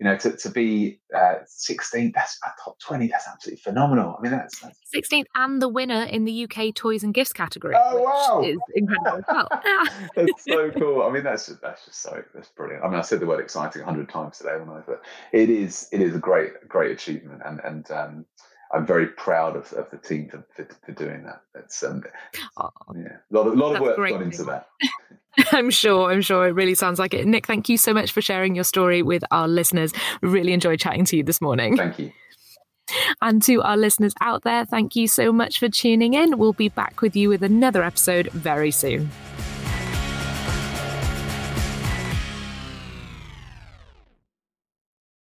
you 0.00 0.04
know, 0.04 0.16
to, 0.18 0.36
to 0.36 0.50
be 0.50 1.00
uh, 1.14 1.34
16th, 1.46 2.14
that's 2.14 2.36
a 2.44 2.50
top 2.62 2.80
20, 2.80 3.06
that's 3.06 3.28
absolutely 3.28 3.60
phenomenal. 3.60 4.16
I 4.18 4.22
mean, 4.22 4.32
that's, 4.32 4.58
that's 4.58 4.76
16th 4.94 5.26
and 5.36 5.62
the 5.62 5.68
winner 5.68 6.02
in 6.02 6.24
the 6.24 6.44
UK 6.44 6.74
toys 6.74 7.04
and 7.04 7.14
gifts 7.14 7.32
category. 7.32 7.76
Oh 7.78 8.02
wow, 8.02 8.42
is 8.44 8.58
incredible 8.74 9.22
well. 9.28 9.48
that's 10.16 10.44
so 10.44 10.70
cool. 10.72 11.02
I 11.02 11.10
mean, 11.10 11.22
that's 11.22 11.46
just, 11.46 11.60
that's 11.60 11.84
just 11.84 12.02
so 12.02 12.22
that's 12.34 12.48
brilliant. 12.48 12.84
I 12.84 12.88
mean, 12.88 12.98
I 12.98 13.02
said 13.02 13.20
the 13.20 13.26
word 13.26 13.40
exciting 13.40 13.82
a 13.82 13.84
hundred 13.84 14.08
times 14.08 14.38
today, 14.38 14.50
haven't 14.50 14.70
I? 14.70 14.80
But 14.84 15.02
it 15.32 15.50
is 15.50 15.88
it 15.92 16.00
is 16.00 16.16
a 16.16 16.18
great 16.18 16.68
great 16.68 16.90
achievement, 16.90 17.42
and 17.44 17.60
and 17.60 17.90
um, 17.92 18.26
I'm 18.72 18.86
very 18.86 19.06
proud 19.06 19.56
of, 19.56 19.72
of 19.72 19.90
the 19.90 19.96
team 19.96 20.28
for, 20.28 20.44
for, 20.54 20.68
for 20.84 20.92
doing 20.92 21.24
that. 21.24 21.42
It's 21.54 21.82
um, 21.82 22.04
oh, 22.58 22.70
yeah, 22.94 23.16
a 23.30 23.34
lot 23.34 23.46
of, 23.46 23.56
lot 23.56 23.76
of 23.76 23.80
work 23.80 23.96
gone 23.96 24.22
into 24.22 24.44
that. 24.44 24.68
I'm 25.52 25.70
sure. 25.70 26.10
I'm 26.10 26.20
sure 26.20 26.48
it 26.48 26.52
really 26.52 26.74
sounds 26.74 26.98
like 26.98 27.14
it. 27.14 27.26
Nick, 27.26 27.46
thank 27.46 27.68
you 27.68 27.76
so 27.76 27.92
much 27.92 28.12
for 28.12 28.20
sharing 28.20 28.54
your 28.54 28.64
story 28.64 29.02
with 29.02 29.22
our 29.30 29.48
listeners. 29.48 29.92
Really 30.20 30.52
enjoyed 30.52 30.80
chatting 30.80 31.04
to 31.06 31.16
you 31.16 31.22
this 31.22 31.40
morning. 31.40 31.76
Thank 31.76 31.98
you. 31.98 32.12
And 33.20 33.42
to 33.42 33.62
our 33.62 33.76
listeners 33.76 34.14
out 34.20 34.44
there, 34.44 34.64
thank 34.64 34.96
you 34.96 35.08
so 35.08 35.30
much 35.30 35.58
for 35.58 35.68
tuning 35.68 36.14
in. 36.14 36.38
We'll 36.38 36.54
be 36.54 36.70
back 36.70 37.02
with 37.02 37.14
you 37.14 37.28
with 37.28 37.42
another 37.42 37.82
episode 37.82 38.30
very 38.32 38.70
soon. 38.70 39.10